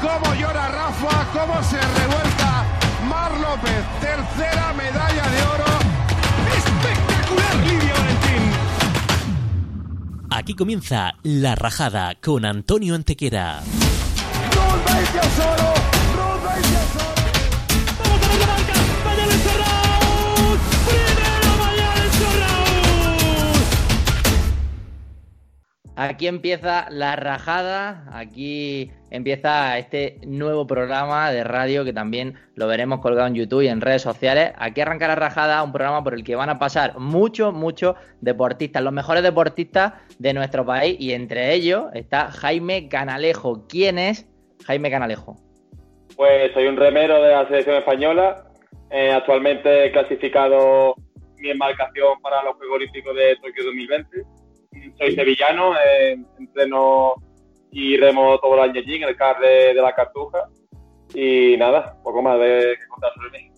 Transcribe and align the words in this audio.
cómo 0.00 0.34
llora 0.34 0.68
Rafa, 0.68 1.26
cómo 1.32 1.62
se 1.62 1.80
revuelta 1.80 2.64
Mar 3.08 3.32
López. 3.38 3.84
Tercera 4.00 4.72
medalla 4.72 5.28
de 5.28 5.42
oro. 5.42 5.64
Espectacular, 6.56 7.56
Lidia 7.56 7.94
Valentín. 7.94 8.52
Aquí 10.30 10.54
comienza 10.54 11.14
La 11.22 11.54
Rajada 11.54 12.14
con 12.16 12.44
Antonio 12.44 12.94
Antequera. 12.94 13.60
Ruth 14.52 14.92
Beitia 14.92 15.22
solo, 15.36 15.74
Aquí 26.00 26.28
empieza 26.28 26.86
la 26.90 27.16
rajada, 27.16 28.04
aquí 28.12 28.92
empieza 29.10 29.76
este 29.78 30.20
nuevo 30.24 30.64
programa 30.64 31.32
de 31.32 31.42
radio 31.42 31.84
que 31.84 31.92
también 31.92 32.34
lo 32.54 32.68
veremos 32.68 33.00
colgado 33.00 33.26
en 33.26 33.34
YouTube 33.34 33.62
y 33.62 33.66
en 33.66 33.80
redes 33.80 34.02
sociales. 34.02 34.52
Aquí 34.58 34.80
arranca 34.80 35.08
la 35.08 35.16
rajada, 35.16 35.60
un 35.60 35.72
programa 35.72 36.04
por 36.04 36.14
el 36.14 36.22
que 36.22 36.36
van 36.36 36.50
a 36.50 36.60
pasar 36.60 37.00
muchos, 37.00 37.52
muchos 37.52 37.96
deportistas, 38.20 38.80
los 38.84 38.92
mejores 38.92 39.24
deportistas 39.24 39.94
de 40.20 40.34
nuestro 40.34 40.64
país 40.64 40.96
y 41.00 41.14
entre 41.14 41.52
ellos 41.52 41.86
está 41.94 42.30
Jaime 42.30 42.88
Canalejo. 42.88 43.66
¿Quién 43.68 43.98
es 43.98 44.24
Jaime 44.66 44.92
Canalejo? 44.92 45.34
Pues 46.14 46.52
soy 46.54 46.68
un 46.68 46.76
remero 46.76 47.20
de 47.20 47.30
la 47.30 47.48
selección 47.48 47.74
española, 47.74 48.44
eh, 48.92 49.10
actualmente 49.10 49.90
clasificado 49.90 50.94
mi 51.38 51.50
embarcación 51.50 52.20
para 52.22 52.44
los 52.44 52.54
Juegos 52.54 52.76
Olímpicos 52.76 53.16
de 53.16 53.34
Tokio 53.42 53.64
2020. 53.64 54.37
Soy 54.98 55.14
sevillano, 55.14 55.74
eh, 55.76 56.18
entreno 56.38 57.14
y 57.70 57.96
remo 57.96 58.38
todo 58.38 58.54
el 58.54 58.70
año 58.70 58.80
allí 58.80 58.96
en 58.96 59.04
el 59.04 59.16
CAR 59.16 59.38
de, 59.40 59.74
de 59.74 59.82
la 59.82 59.94
Cartuja. 59.94 60.48
Y 61.14 61.56
nada, 61.56 61.96
poco 62.02 62.22
más 62.22 62.38
de 62.38 62.76
que 62.78 62.88
contar 62.88 63.12
sobre 63.14 63.38
mí. 63.38 63.50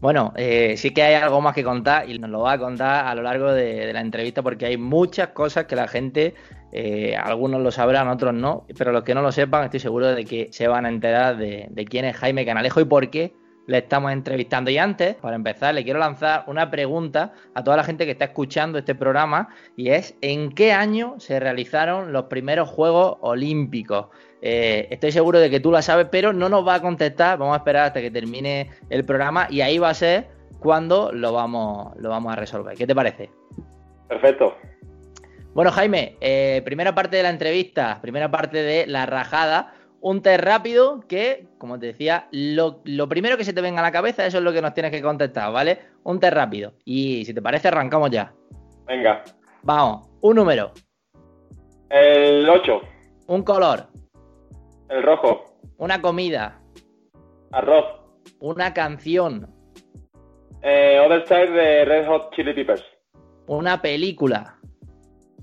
Bueno, 0.00 0.34
eh, 0.36 0.76
sí 0.76 0.92
que 0.92 1.02
hay 1.02 1.14
algo 1.14 1.40
más 1.40 1.54
que 1.54 1.64
contar 1.64 2.10
y 2.10 2.18
nos 2.18 2.28
lo 2.28 2.40
va 2.40 2.52
a 2.52 2.58
contar 2.58 3.06
a 3.06 3.14
lo 3.14 3.22
largo 3.22 3.52
de, 3.52 3.86
de 3.86 3.92
la 3.92 4.00
entrevista 4.00 4.42
porque 4.42 4.66
hay 4.66 4.76
muchas 4.76 5.28
cosas 5.28 5.64
que 5.64 5.76
la 5.76 5.88
gente, 5.88 6.34
eh, 6.72 7.16
algunos 7.16 7.62
lo 7.62 7.70
sabrán, 7.70 8.08
otros 8.08 8.34
no, 8.34 8.66
pero 8.76 8.92
los 8.92 9.02
que 9.02 9.14
no 9.14 9.22
lo 9.22 9.32
sepan 9.32 9.64
estoy 9.64 9.80
seguro 9.80 10.14
de 10.14 10.26
que 10.26 10.48
se 10.52 10.68
van 10.68 10.84
a 10.84 10.90
enterar 10.90 11.38
de, 11.38 11.68
de 11.70 11.84
quién 11.86 12.04
es 12.04 12.16
Jaime 12.16 12.44
Canalejo 12.44 12.80
y 12.80 12.84
por 12.84 13.08
qué 13.08 13.32
le 13.66 13.78
estamos 13.78 14.12
entrevistando. 14.12 14.70
Y 14.70 14.78
antes, 14.78 15.16
para 15.16 15.36
empezar, 15.36 15.74
le 15.74 15.84
quiero 15.84 15.98
lanzar 15.98 16.44
una 16.46 16.70
pregunta 16.70 17.32
a 17.54 17.64
toda 17.64 17.76
la 17.76 17.84
gente 17.84 18.04
que 18.04 18.12
está 18.12 18.26
escuchando 18.26 18.78
este 18.78 18.94
programa 18.94 19.48
y 19.76 19.90
es 19.90 20.16
¿en 20.20 20.52
qué 20.52 20.72
año 20.72 21.14
se 21.18 21.40
realizaron 21.40 22.12
los 22.12 22.24
primeros 22.24 22.68
Juegos 22.68 23.16
Olímpicos? 23.20 24.06
Eh, 24.42 24.88
estoy 24.90 25.12
seguro 25.12 25.38
de 25.38 25.48
que 25.48 25.60
tú 25.60 25.72
la 25.72 25.80
sabes, 25.80 26.08
pero 26.10 26.32
no 26.32 26.48
nos 26.48 26.66
va 26.66 26.74
a 26.74 26.82
contestar. 26.82 27.38
Vamos 27.38 27.54
a 27.54 27.58
esperar 27.58 27.86
hasta 27.86 28.00
que 28.00 28.10
termine 28.10 28.70
el 28.90 29.04
programa 29.04 29.46
y 29.50 29.62
ahí 29.62 29.78
va 29.78 29.90
a 29.90 29.94
ser 29.94 30.28
cuando 30.58 31.12
lo 31.12 31.32
vamos, 31.32 31.96
lo 31.96 32.10
vamos 32.10 32.32
a 32.32 32.36
resolver. 32.36 32.76
¿Qué 32.76 32.86
te 32.86 32.94
parece? 32.94 33.30
Perfecto. 34.08 34.54
Bueno, 35.54 35.70
Jaime, 35.70 36.16
eh, 36.20 36.62
primera 36.64 36.94
parte 36.94 37.16
de 37.16 37.22
la 37.22 37.30
entrevista, 37.30 38.00
primera 38.02 38.30
parte 38.30 38.62
de 38.62 38.86
la 38.86 39.06
rajada. 39.06 39.72
Un 40.06 40.20
test 40.20 40.44
rápido 40.44 41.00
que, 41.08 41.46
como 41.56 41.78
te 41.78 41.86
decía, 41.86 42.28
lo, 42.30 42.82
lo 42.84 43.08
primero 43.08 43.38
que 43.38 43.44
se 43.44 43.54
te 43.54 43.62
venga 43.62 43.80
a 43.80 43.82
la 43.82 43.90
cabeza, 43.90 44.26
eso 44.26 44.36
es 44.36 44.44
lo 44.44 44.52
que 44.52 44.60
nos 44.60 44.74
tienes 44.74 44.92
que 44.92 45.00
contestar, 45.00 45.50
¿vale? 45.50 45.78
Un 46.02 46.20
test 46.20 46.34
rápido. 46.34 46.74
Y 46.84 47.24
si 47.24 47.32
te 47.32 47.40
parece, 47.40 47.68
arrancamos 47.68 48.10
ya. 48.10 48.34
Venga. 48.86 49.24
Vamos, 49.62 50.06
un 50.20 50.36
número, 50.36 50.72
El 51.88 52.46
8, 52.46 52.82
un 53.28 53.42
color, 53.44 53.86
el 54.90 55.02
rojo, 55.02 55.56
una 55.78 56.02
comida, 56.02 56.60
arroz, 57.52 57.86
una 58.40 58.74
canción, 58.74 59.48
eh, 60.60 61.00
Other 61.02 61.26
Side 61.26 61.50
de 61.50 61.84
Red 61.86 62.06
Hot 62.08 62.34
Chili 62.34 62.52
Peppers, 62.52 62.84
una 63.46 63.80
película, 63.80 64.58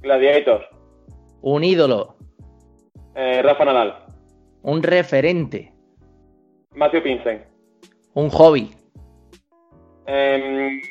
Gladiator, 0.01 0.63
un 1.41 1.63
ídolo, 1.63 2.15
eh, 3.15 3.41
Rafa 3.41 3.65
Nadal, 3.65 4.05
un 4.63 4.83
referente, 4.83 5.73
Matthew 6.75 7.03
Pinsen. 7.03 7.45
un 8.13 8.29
hobby, 8.29 8.71
Em, 10.05 10.81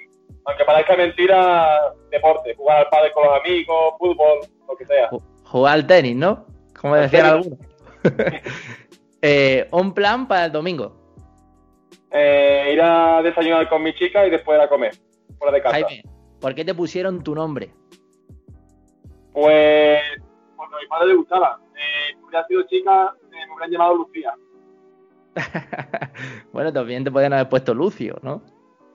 aunque 0.46 0.64
parezca 0.64 0.96
mentira, 0.96 1.92
deporte, 2.10 2.54
jugar 2.54 2.78
al 2.78 2.88
pádel 2.88 3.12
con 3.12 3.24
los 3.24 3.40
amigos, 3.40 3.94
fútbol, 3.98 4.38
lo 4.68 4.76
que 4.76 4.86
sea. 4.86 5.10
ju- 5.10 5.22
jugar 5.44 5.74
al 5.74 5.86
tenis, 5.86 6.16
¿no? 6.16 6.46
Como 6.80 6.94
decían 6.96 7.26
algunos. 7.26 7.58
Eh, 9.22 9.68
un 9.72 9.92
plan 9.92 10.26
para 10.26 10.46
el 10.46 10.52
domingo. 10.52 10.96
Eh, 12.10 12.70
ir 12.72 12.80
a 12.80 13.20
desayunar 13.22 13.68
con 13.68 13.82
mi 13.82 13.92
chica 13.92 14.26
y 14.26 14.30
después 14.30 14.58
a 14.58 14.66
comer, 14.66 14.94
fuera 15.38 15.52
de 15.54 15.60
casa. 15.62 15.74
Jaime, 15.74 16.02
¿por 16.40 16.54
qué 16.54 16.64
te 16.64 16.72
pusieron 16.74 17.22
tu 17.22 17.34
nombre? 17.34 17.70
Pues, 19.34 20.00
cuando 20.56 20.76
a 20.76 20.80
mi 20.80 20.86
padre 20.86 21.08
le 21.08 21.14
gustaba. 21.16 21.60
Eh, 21.74 22.16
hubiera 22.22 22.46
sido 22.46 22.62
chica, 22.62 23.14
eh, 23.32 23.46
me 23.46 23.52
hubieran 23.54 23.70
llamado 23.70 23.94
Lucía. 23.96 24.32
bueno, 26.52 26.72
también 26.72 27.04
te 27.04 27.10
podían 27.10 27.32
haber 27.32 27.48
puesto 27.48 27.74
Lucio, 27.74 28.18
¿no? 28.22 28.42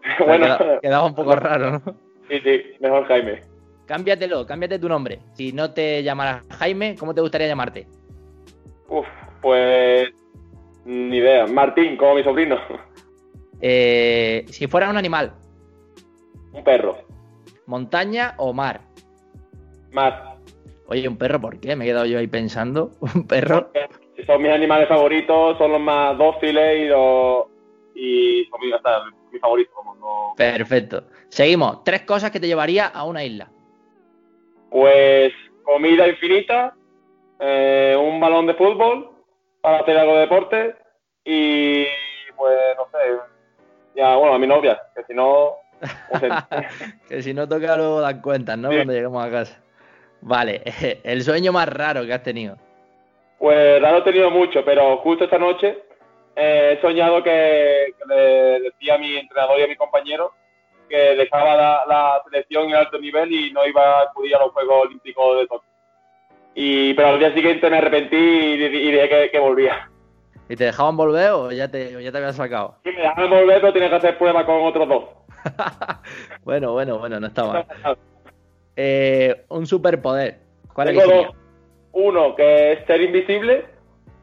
bueno, 0.25 0.45
Queda- 0.57 0.79
quedaba 0.81 1.05
un 1.05 1.15
poco 1.15 1.35
raro, 1.35 1.71
¿no? 1.71 1.81
sí, 2.29 2.39
sí, 2.43 2.61
mejor 2.79 3.05
Jaime. 3.07 3.41
Cámbiatelo, 3.85 4.45
cámbiate 4.45 4.79
tu 4.79 4.89
nombre. 4.89 5.19
Si 5.33 5.51
no 5.53 5.71
te 5.73 6.01
llamaras 6.03 6.45
Jaime, 6.57 6.95
¿cómo 6.99 7.13
te 7.13 7.21
gustaría 7.21 7.47
llamarte? 7.47 7.87
Uf, 8.89 9.05
pues, 9.41 10.09
ni 10.85 11.17
idea. 11.17 11.45
Martín, 11.47 11.95
como 11.97 12.15
mi 12.15 12.23
sobrino. 12.23 12.57
Eh, 13.61 14.43
si 14.49 14.67
fueras 14.67 14.89
un 14.89 14.97
animal, 14.97 15.33
Un 16.51 16.63
perro. 16.63 16.97
montaña 17.67 18.33
o 18.37 18.53
mar. 18.53 18.81
Más. 19.91 20.13
Oye, 20.87 21.07
un 21.07 21.17
perro, 21.17 21.39
¿por 21.39 21.59
qué? 21.59 21.75
Me 21.75 21.85
he 21.85 21.87
quedado 21.87 22.05
yo 22.05 22.17
ahí 22.19 22.27
pensando. 22.27 22.91
Un 23.15 23.25
perro. 23.25 23.71
Son 24.25 24.41
mis 24.41 24.51
animales 24.51 24.87
favoritos, 24.87 25.57
son 25.57 25.71
los 25.71 25.81
más 25.81 26.17
dóciles 26.17 26.79
y 26.79 26.87
los... 26.87 27.45
Y 27.93 28.45
son 28.45 28.59
mis, 28.61 28.73
hasta 28.73 29.05
mis 29.31 29.41
favoritos. 29.41 29.73
Como 29.75 29.95
no... 29.95 30.33
Perfecto. 30.35 31.03
Seguimos. 31.29 31.83
Tres 31.83 32.01
cosas 32.01 32.31
que 32.31 32.39
te 32.39 32.47
llevaría 32.47 32.87
a 32.87 33.03
una 33.03 33.23
isla. 33.23 33.49
Pues 34.69 35.31
comida 35.63 36.07
infinita, 36.07 36.75
eh, 37.39 37.97
un 37.99 38.19
balón 38.19 38.47
de 38.47 38.53
fútbol 38.53 39.11
para 39.61 39.79
hacer 39.79 39.97
algo 39.97 40.13
de 40.13 40.19
deporte 40.21 40.75
y 41.23 41.85
pues 42.35 42.55
no 42.77 42.85
sé, 42.91 42.97
ya 43.95 44.15
bueno, 44.15 44.35
a 44.35 44.39
mi 44.39 44.47
novia, 44.47 44.79
que 44.95 45.03
si 45.05 45.13
no, 45.13 45.53
no 45.81 46.19
sé. 46.19 46.29
que 47.09 47.21
si 47.21 47.33
no 47.33 47.47
toca 47.47 47.75
luego 47.75 48.01
dan 48.01 48.21
cuentas, 48.21 48.57
¿no? 48.57 48.69
Sí. 48.69 48.75
Cuando 48.75 48.93
lleguemos 48.93 49.25
a 49.25 49.31
casa. 49.31 49.61
Vale, 50.21 50.61
el 51.03 51.23
sueño 51.23 51.51
más 51.51 51.67
raro 51.67 52.05
que 52.05 52.13
has 52.13 52.23
tenido. 52.23 52.57
Pues 53.39 53.81
raro 53.81 53.97
he 53.99 54.01
tenido 54.03 54.29
mucho, 54.31 54.63
pero 54.65 54.97
justo 54.97 55.25
esta 55.25 55.37
noche 55.37 55.83
eh, 56.35 56.75
he 56.77 56.81
soñado 56.81 57.21
que, 57.23 57.93
que 57.97 58.05
le 58.13 58.59
decía 58.61 58.95
a 58.95 58.97
mi 58.97 59.15
entrenador 59.17 59.59
y 59.59 59.63
a 59.63 59.67
mi 59.67 59.75
compañero 59.75 60.31
que 60.89 60.97
dejaba 61.15 61.55
la, 61.55 61.83
la 61.87 62.21
selección 62.25 62.69
en 62.69 62.75
alto 62.75 62.99
nivel 62.99 63.31
y 63.31 63.51
no 63.51 63.65
iba 63.65 63.81
a 63.99 64.03
acudir 64.03 64.35
a 64.35 64.39
los 64.39 64.51
Juegos 64.51 64.85
Olímpicos 64.85 65.37
de 65.39 65.47
Tokio. 65.47 65.69
Y, 66.53 66.93
pero 66.93 67.09
al 67.09 67.19
día 67.19 67.33
siguiente 67.33 67.69
me 67.69 67.77
arrepentí 67.79 68.15
y, 68.15 68.57
di- 68.57 68.77
y 68.77 68.91
dije 68.91 69.09
que, 69.09 69.31
que 69.31 69.39
volvía. 69.39 69.89
¿Y 70.47 70.55
te 70.55 70.65
dejaban 70.65 70.95
volver 70.95 71.31
o 71.31 71.51
ya 71.51 71.67
te, 71.69 71.95
o 71.95 71.99
ya 71.99 72.11
te 72.11 72.17
habías 72.19 72.35
sacado? 72.35 72.75
Sí, 72.83 72.91
me 72.91 73.01
dejaron 73.01 73.29
volver, 73.31 73.59
pero 73.61 73.73
tenía 73.73 73.89
que 73.89 73.95
hacer 73.95 74.17
prueba 74.17 74.45
con 74.45 74.61
otros 74.63 74.87
dos. 74.87 75.03
bueno, 76.43 76.71
bueno, 76.73 76.99
bueno, 76.99 77.19
no 77.19 77.27
está 77.27 77.43
mal. 77.45 77.65
Eh, 78.75 79.43
un 79.49 79.65
superpoder. 79.65 80.39
¿Cuál 80.73 80.87
Tengo 80.89 81.01
elegirías? 81.01 81.31
dos. 81.33 81.41
Uno 81.95 82.35
que 82.35 82.73
es 82.73 82.85
ser 82.85 83.01
invisible 83.01 83.65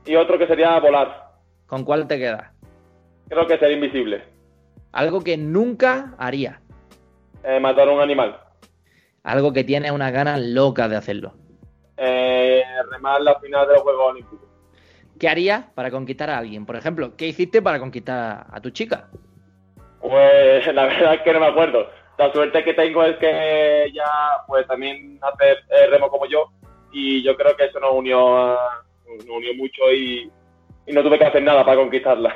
y 0.05 0.15
otro 0.15 0.39
que 0.39 0.47
sería 0.47 0.79
volar. 0.79 1.31
¿Con 1.67 1.85
cuál 1.85 2.07
te 2.07 2.19
quedas? 2.19 2.53
Creo 3.31 3.47
que 3.47 3.57
ser 3.57 3.71
invisible. 3.73 4.23
Algo 4.93 5.25
que 5.25 5.39
nunca 5.39 6.15
haría. 6.19 6.61
Eh, 7.43 7.59
matar 7.61 7.89
a 7.89 7.93
un 7.93 8.01
animal. 8.03 8.39
Algo 9.23 9.55
que 9.55 9.65
tienes 9.65 9.91
unas 9.91 10.13
ganas 10.13 10.39
locas 10.39 10.91
de 10.91 10.97
hacerlo. 10.97 11.33
Eh, 11.97 12.63
remar 12.91 13.23
la 13.23 13.41
final 13.41 13.67
de 13.67 13.73
los 13.73 13.83
Juegos 13.83 14.11
Olímpicos. 14.11 14.49
¿Qué 15.19 15.31
harías 15.31 15.65
para 15.75 15.91
conquistar 15.91 16.29
a 16.29 16.37
alguien? 16.37 16.67
Por 16.67 16.77
ejemplo, 16.77 17.17
¿qué 17.17 17.29
hiciste 17.29 17.63
para 17.63 17.79
conquistar 17.79 18.49
a 18.53 18.61
tu 18.61 18.69
chica? 18.69 19.09
Pues 19.99 20.67
la 20.75 20.85
verdad 20.85 21.15
es 21.15 21.23
que 21.23 21.33
no 21.33 21.41
me 21.41 21.47
acuerdo. 21.47 21.89
La 22.19 22.31
suerte 22.35 22.65
que 22.65 22.75
tengo 22.75 23.03
es 23.03 23.17
que 23.17 23.85
ella 23.85 24.05
pues 24.47 24.67
también 24.67 25.19
hace 25.23 25.53
eh, 25.53 25.87
remo 25.89 26.11
como 26.11 26.27
yo 26.27 26.51
y 26.93 27.23
yo 27.23 27.37
creo 27.37 27.57
que 27.57 27.65
eso 27.67 27.81
nos 27.81 27.93
unió, 27.93 28.37
a- 28.37 28.85
nos 29.07 29.25
unió 29.37 29.55
mucho 29.55 29.93
y, 29.93 30.31
y 30.87 30.93
no 30.93 31.03
tuve 31.03 31.19
que 31.19 31.25
hacer 31.27 31.43
nada 31.43 31.65
para 31.65 31.77
conquistarla. 31.79 32.35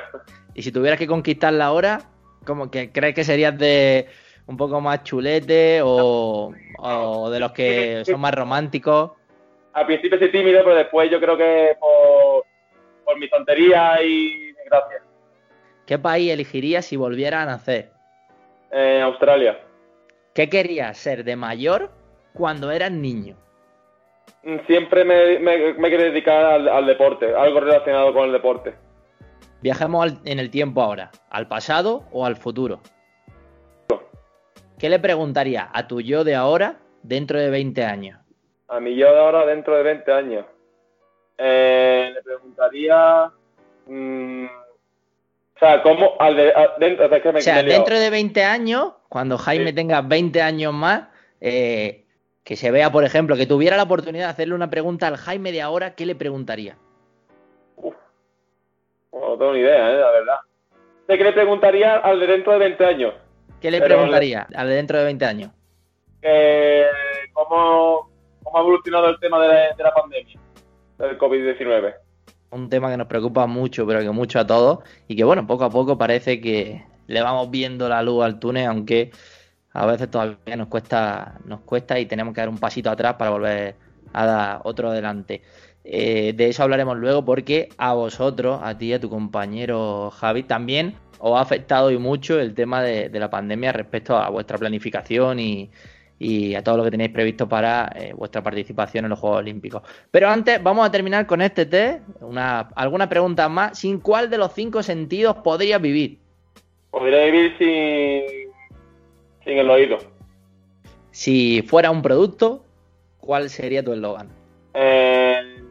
Y 0.53 0.61
si 0.63 0.71
tuvieras 0.71 0.97
que 0.99 1.07
conquistarla 1.07 1.65
ahora, 1.65 1.99
¿cómo 2.45 2.69
que 2.71 2.91
crees 2.91 3.13
que 3.15 3.23
serías 3.23 3.57
de 3.57 4.07
un 4.47 4.57
poco 4.57 4.79
más 4.81 5.03
chulete 5.03 5.81
o, 5.83 6.53
o 6.79 7.29
de 7.29 7.39
los 7.39 7.51
que 7.51 8.03
son 8.05 8.19
más 8.19 8.33
románticos? 8.33 9.11
Al 9.73 9.85
principio 9.85 10.17
soy 10.17 10.31
tímido, 10.31 10.61
pero 10.63 10.75
después 10.75 11.11
yo 11.11 11.19
creo 11.19 11.37
que 11.37 11.75
por, 11.79 12.45
por 13.05 13.19
mi 13.19 13.29
tontería 13.29 14.01
y 14.03 14.53
gracias. 14.65 15.03
¿Qué 15.85 15.99
país 15.99 16.31
elegirías 16.31 16.85
si 16.85 16.95
volviera 16.95 17.43
a 17.43 17.45
nacer? 17.45 17.91
En 18.71 19.01
Australia. 19.03 19.59
¿Qué 20.33 20.49
querías 20.49 20.97
ser 20.97 21.23
de 21.23 21.35
mayor 21.35 21.91
cuando 22.33 22.71
eras 22.71 22.91
niño? 22.91 23.37
Siempre 24.65 25.03
me, 25.03 25.39
me, 25.39 25.73
me 25.73 25.89
quería 25.89 26.05
dedicar 26.07 26.45
al, 26.45 26.67
al 26.69 26.85
deporte, 26.85 27.33
algo 27.35 27.59
relacionado 27.59 28.13
con 28.13 28.25
el 28.27 28.31
deporte. 28.31 28.75
Viajemos 29.61 30.03
al- 30.03 30.19
en 30.23 30.39
el 30.39 30.49
tiempo 30.49 30.81
ahora, 30.81 31.11
¿al 31.29 31.47
pasado 31.47 32.03
o 32.11 32.25
al 32.25 32.35
futuro? 32.37 32.79
¿Qué 34.79 34.89
le 34.89 34.99
preguntaría 34.99 35.69
a 35.73 35.87
tu 35.87 36.01
yo 36.01 36.23
de 36.23 36.35
ahora 36.35 36.77
dentro 37.03 37.39
de 37.39 37.49
20 37.49 37.83
años? 37.83 38.19
A 38.67 38.79
mi 38.79 38.95
yo 38.95 39.11
de 39.11 39.19
ahora 39.19 39.45
dentro 39.45 39.75
de 39.75 39.83
20 39.83 40.11
años. 40.11 40.45
Eh, 41.37 42.11
le 42.13 42.21
preguntaría... 42.21 43.31
mm, 43.87 44.45
o 44.45 45.59
sea, 45.59 45.81
¿cómo? 45.81 46.13
Al 46.19 46.35
de, 46.37 46.53
dentro, 46.79 47.05
es 47.13 47.21
que 47.23 47.31
me 47.31 47.39
O 47.39 47.41
sea, 47.41 47.63
dentro 47.63 47.99
de 47.99 48.09
20 48.11 48.43
años, 48.43 48.93
cuando 49.09 49.37
Jaime 49.39 49.69
Sí. 49.71 49.75
tenga 49.75 50.01
20 50.01 50.41
años 50.41 50.71
más, 50.73 51.07
eh, 51.41 52.05
que 52.47 52.55
se 52.55 52.71
vea, 52.71 52.89
por 52.93 53.03
ejemplo, 53.03 53.35
que 53.35 53.45
tuviera 53.45 53.75
la 53.75 53.83
oportunidad 53.83 54.27
de 54.27 54.31
hacerle 54.31 54.55
una 54.55 54.69
pregunta 54.69 55.05
al 55.05 55.17
Jaime 55.17 55.51
de 55.51 55.61
ahora, 55.61 55.95
¿qué 55.95 56.05
le 56.05 56.15
preguntaría? 56.15 56.77
No 59.11 59.37
tengo 59.37 59.51
ni 59.51 59.59
idea, 59.59 59.91
¿eh? 59.91 59.97
la 59.97 60.11
verdad. 60.11 60.35
Sé 61.07 61.17
que 61.17 61.25
le 61.25 61.33
preguntaría 61.33 61.97
al 61.97 62.21
de 62.21 62.27
dentro 62.27 62.53
de 62.53 62.59
20 62.59 62.85
años. 62.85 63.13
¿Qué 63.59 63.69
le 63.69 63.81
Pero 63.81 63.95
preguntaría 63.95 64.47
al 64.55 64.69
de 64.69 64.75
dentro 64.75 64.97
de 64.97 65.03
20 65.03 65.25
años? 65.25 65.51
cómo, 67.33 68.09
cómo 68.41 68.57
ha 68.57 68.61
evolucionado 68.61 69.09
el 69.09 69.19
tema 69.19 69.41
de 69.41 69.47
la, 69.49 69.75
de 69.75 69.83
la 69.83 69.93
pandemia, 69.93 70.39
del 70.99 71.17
COVID-19. 71.17 71.95
Un 72.51 72.69
tema 72.69 72.89
que 72.89 72.95
nos 72.95 73.07
preocupa 73.07 73.45
mucho, 73.45 73.85
pero 73.85 73.99
que 73.99 74.11
mucho 74.11 74.39
a 74.39 74.47
todos, 74.47 74.79
y 75.09 75.17
que 75.17 75.25
bueno, 75.25 75.45
poco 75.45 75.65
a 75.65 75.69
poco 75.69 75.97
parece 75.97 76.39
que 76.39 76.85
le 77.07 77.21
vamos 77.21 77.51
viendo 77.51 77.89
la 77.89 78.01
luz 78.03 78.23
al 78.23 78.39
túnel, 78.39 78.67
aunque 78.67 79.11
a 79.77 79.85
veces 79.85 80.09
todavía 80.09 80.55
nos 80.55 80.67
cuesta, 80.67 81.35
nos 81.45 81.61
cuesta 81.61 81.99
y 81.99 82.07
tenemos 82.07 82.33
que 82.33 82.41
dar 82.41 82.49
un 82.49 82.57
pasito 82.57 82.89
atrás 82.89 83.13
para 83.13 83.29
volver 83.29 83.75
a 84.11 84.25
dar 84.25 84.61
otro 84.63 84.89
adelante. 84.89 85.43
Eh, 85.83 86.33
de 86.35 86.49
eso 86.49 86.63
hablaremos 86.63 86.97
luego 86.97 87.23
porque 87.23 87.69
a 87.77 87.93
vosotros, 87.93 88.59
a 88.63 88.75
ti 88.77 88.87
y 88.87 88.93
a 88.93 88.99
tu 88.99 89.09
compañero 89.09 90.09
Javi, 90.09 90.43
también 90.43 90.95
os 91.19 91.37
ha 91.37 91.41
afectado 91.41 91.91
y 91.91 91.97
mucho 91.99 92.39
el 92.39 92.55
tema 92.55 92.81
de, 92.81 93.09
la 93.11 93.29
pandemia 93.29 93.71
respecto 93.71 94.17
a 94.17 94.29
vuestra 94.29 94.57
planificación 94.57 95.39
y, 95.39 95.69
a 96.55 96.63
todo 96.63 96.77
lo 96.77 96.83
que 96.83 96.91
tenéis 96.91 97.11
previsto 97.11 97.47
para 97.47 97.91
eh, 97.95 98.13
vuestra 98.13 98.41
participación 98.41 99.05
en 99.05 99.09
los 99.09 99.19
Juegos 99.19 99.39
Olímpicos. 99.39 99.83
Pero 100.09 100.27
antes 100.27 100.61
vamos 100.61 100.87
a 100.87 100.91
terminar 100.91 101.27
con 101.27 101.41
este 101.41 101.67
test, 101.67 102.01
una, 102.19 102.61
algunas 102.75 103.09
preguntas 103.09 103.47
más. 103.47 103.77
¿Sin 103.77 103.99
cuál 103.99 104.31
de 104.31 104.39
los 104.39 104.53
cinco 104.53 104.81
sentidos 104.81 105.37
podrías 105.43 105.79
vivir? 105.79 106.17
Podría 106.89 107.25
vivir 107.25 107.53
sin, 107.59 108.47
sin 109.47 109.57
el 109.57 109.69
oído. 109.69 109.97
Si 111.11 111.61
fuera 111.63 111.89
un 111.89 112.01
producto, 112.01 112.63
¿cuál 113.19 113.49
sería 113.49 113.83
tu 113.83 113.93
eslogan? 113.93 114.29
Eh, 114.73 115.63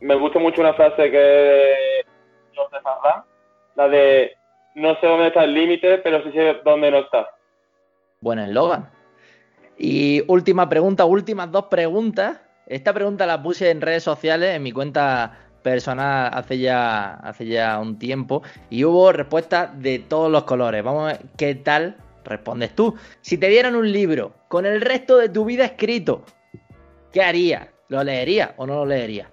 me 0.00 0.14
gusta 0.14 0.38
mucho 0.38 0.60
una 0.60 0.72
frase 0.72 1.10
que 1.10 1.18
de 1.18 1.74
Joseph 2.54 2.86
Arran, 2.86 3.24
la 3.74 3.88
de 3.88 4.32
no 4.76 4.98
sé 5.00 5.06
dónde 5.06 5.26
está 5.26 5.44
el 5.44 5.52
límite, 5.52 5.98
pero 5.98 6.22
sí 6.22 6.30
sé 6.32 6.56
dónde 6.64 6.90
no 6.90 6.98
está. 6.98 7.28
Buen 8.20 8.38
eslogan. 8.38 8.88
Y 9.76 10.22
última 10.28 10.68
pregunta, 10.68 11.04
últimas 11.04 11.50
dos 11.50 11.64
preguntas. 11.64 12.40
Esta 12.66 12.92
pregunta 12.92 13.26
la 13.26 13.42
puse 13.42 13.70
en 13.70 13.80
redes 13.80 14.04
sociales, 14.04 14.54
en 14.54 14.62
mi 14.62 14.72
cuenta 14.72 15.38
personal 15.62 16.30
hace 16.32 16.58
ya, 16.58 17.14
hace 17.14 17.46
ya 17.46 17.78
un 17.78 17.98
tiempo, 17.98 18.42
y 18.70 18.84
hubo 18.84 19.12
respuestas 19.12 19.82
de 19.82 19.98
todos 19.98 20.30
los 20.30 20.44
colores. 20.44 20.84
Vamos 20.84 21.04
a 21.04 21.06
ver 21.14 21.20
qué 21.36 21.54
tal 21.54 21.96
respondes 22.28 22.74
tú. 22.74 22.96
Si 23.20 23.38
te 23.38 23.48
dieran 23.48 23.74
un 23.74 23.90
libro 23.90 24.34
con 24.48 24.66
el 24.66 24.80
resto 24.80 25.16
de 25.16 25.28
tu 25.28 25.44
vida 25.44 25.64
escrito, 25.64 26.24
¿qué 27.12 27.22
harías? 27.22 27.68
¿Lo 27.88 28.02
leerías 28.04 28.50
o 28.56 28.66
no 28.66 28.74
lo 28.74 28.86
leerías? 28.86 29.28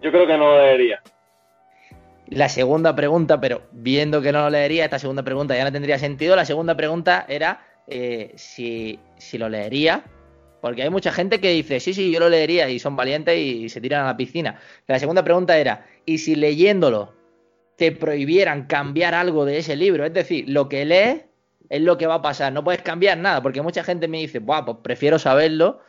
Yo 0.00 0.10
creo 0.10 0.26
que 0.26 0.36
no 0.36 0.56
lo 0.56 0.56
debería. 0.58 1.02
La 2.26 2.48
segunda 2.48 2.96
pregunta, 2.96 3.40
pero 3.40 3.62
viendo 3.72 4.22
que 4.22 4.32
no 4.32 4.40
lo 4.42 4.50
leería, 4.50 4.84
esta 4.84 4.98
segunda 4.98 5.22
pregunta 5.22 5.54
ya 5.54 5.64
no 5.64 5.72
tendría 5.72 5.98
sentido. 5.98 6.34
La 6.34 6.46
segunda 6.46 6.76
pregunta 6.76 7.26
era 7.28 7.66
eh, 7.86 8.32
si, 8.36 8.98
si 9.18 9.36
lo 9.36 9.48
leería, 9.48 10.02
porque 10.62 10.82
hay 10.82 10.90
mucha 10.90 11.12
gente 11.12 11.40
que 11.40 11.50
dice, 11.50 11.78
sí, 11.78 11.92
sí, 11.92 12.10
yo 12.10 12.20
lo 12.20 12.28
leería 12.28 12.70
y 12.70 12.78
son 12.78 12.96
valientes 12.96 13.36
y 13.36 13.68
se 13.68 13.80
tiran 13.80 14.04
a 14.04 14.06
la 14.06 14.16
piscina. 14.16 14.60
La 14.86 14.98
segunda 14.98 15.22
pregunta 15.22 15.58
era, 15.58 15.84
¿y 16.06 16.18
si 16.18 16.36
leyéndolo 16.36 17.12
te 17.76 17.92
prohibieran 17.92 18.66
cambiar 18.66 19.14
algo 19.14 19.44
de 19.44 19.58
ese 19.58 19.76
libro? 19.76 20.06
Es 20.06 20.14
decir, 20.14 20.48
lo 20.48 20.68
que 20.68 20.84
lees 20.84 21.24
es 21.72 21.80
lo 21.80 21.96
que 21.96 22.06
va 22.06 22.16
a 22.16 22.22
pasar, 22.22 22.52
no 22.52 22.62
puedes 22.62 22.82
cambiar 22.82 23.16
nada, 23.16 23.40
porque 23.42 23.62
mucha 23.62 23.82
gente 23.82 24.06
me 24.06 24.18
dice, 24.18 24.40
Buah, 24.40 24.62
pues 24.66 24.76
prefiero 24.82 25.18
saberlo 25.18 25.80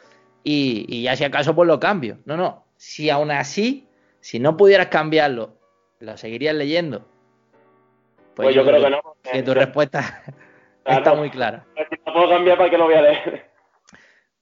y, 0.41 0.85
y 0.87 1.03
ya 1.03 1.17
si 1.17 1.25
acaso 1.25 1.53
pues 1.53 1.67
lo 1.67 1.77
cambio. 1.77 2.19
No, 2.23 2.37
no, 2.37 2.63
si 2.77 3.09
aún 3.09 3.31
así, 3.31 3.85
si 4.21 4.39
no 4.39 4.55
pudieras 4.55 4.87
cambiarlo, 4.87 5.57
¿lo 5.99 6.15
seguirías 6.15 6.55
leyendo? 6.55 7.05
Pues, 8.33 8.55
yo, 8.55 8.65
creo 8.65 8.81
que 8.81 8.89
no. 8.89 9.01
Que 9.29 9.43
tu 9.43 9.53
respuesta 9.53 10.23
Claro. 10.85 10.99
está 10.99 11.13
muy 11.15 11.29
clara. 11.29 11.65
No 12.05 12.13
puedo 12.13 12.29
cambiar, 12.29 12.57
¿para 12.57 12.69
qué 12.69 12.77
lo 12.77 12.85
voy 12.85 12.95
a 12.95 13.01
leer? 13.01 13.49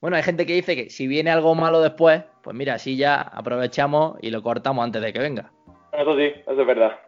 Bueno, 0.00 0.16
hay 0.16 0.22
gente 0.22 0.46
que 0.46 0.54
dice 0.54 0.76
que 0.76 0.90
si 0.90 1.08
viene 1.08 1.30
algo 1.32 1.56
malo 1.56 1.80
después, 1.80 2.22
pues 2.42 2.56
mira, 2.56 2.74
así 2.74 2.96
ya 2.96 3.20
aprovechamos 3.20 4.16
y 4.20 4.30
lo 4.30 4.44
cortamos 4.44 4.84
antes 4.84 5.02
de 5.02 5.12
que 5.12 5.18
venga. 5.18 5.50
Eso 5.92 6.16
sí, 6.16 6.24
eso 6.24 6.60
es 6.60 6.66
verdad. 6.66 6.98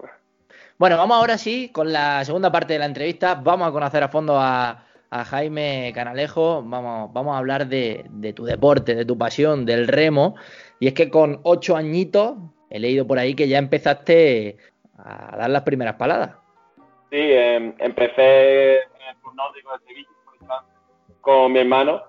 Bueno, 0.76 0.96
vamos 0.96 1.16
ahora 1.16 1.38
sí 1.38 1.70
con 1.72 1.92
la 1.92 2.24
segunda 2.24 2.50
parte 2.50 2.72
de 2.72 2.80
la 2.80 2.86
entrevista. 2.86 3.36
Vamos 3.36 3.68
a 3.68 3.70
conocer 3.70 4.02
a 4.02 4.08
fondo 4.08 4.36
a, 4.40 4.80
Jaime 5.08 5.92
Canalejo. 5.94 6.64
Vamos, 6.64 7.12
vamos 7.12 7.36
a 7.36 7.38
hablar 7.38 7.68
de, 7.68 8.32
tu 8.34 8.44
deporte, 8.44 8.96
de 8.96 9.04
tu 9.04 9.16
pasión, 9.16 9.64
del 9.64 9.86
remo. 9.86 10.34
Y 10.80 10.88
es 10.88 10.94
que 10.94 11.08
con 11.08 11.38
ocho 11.44 11.76
añitos 11.76 12.34
he 12.70 12.80
leído 12.80 13.06
por 13.06 13.20
ahí 13.20 13.36
que 13.36 13.46
ya 13.46 13.58
empezaste 13.58 14.56
a 14.98 15.36
dar 15.36 15.50
las 15.50 15.62
primeras 15.62 15.94
paladas. 15.94 16.32
Sí, 17.12 17.20
em, 17.20 17.72
empecé 17.78 18.78
en 18.78 19.02
el 19.08 19.16
Club 19.22 19.34
de 19.54 19.86
Sevilla 19.86 20.08
con 21.20 21.52
mi 21.52 21.60
hermano, 21.60 22.02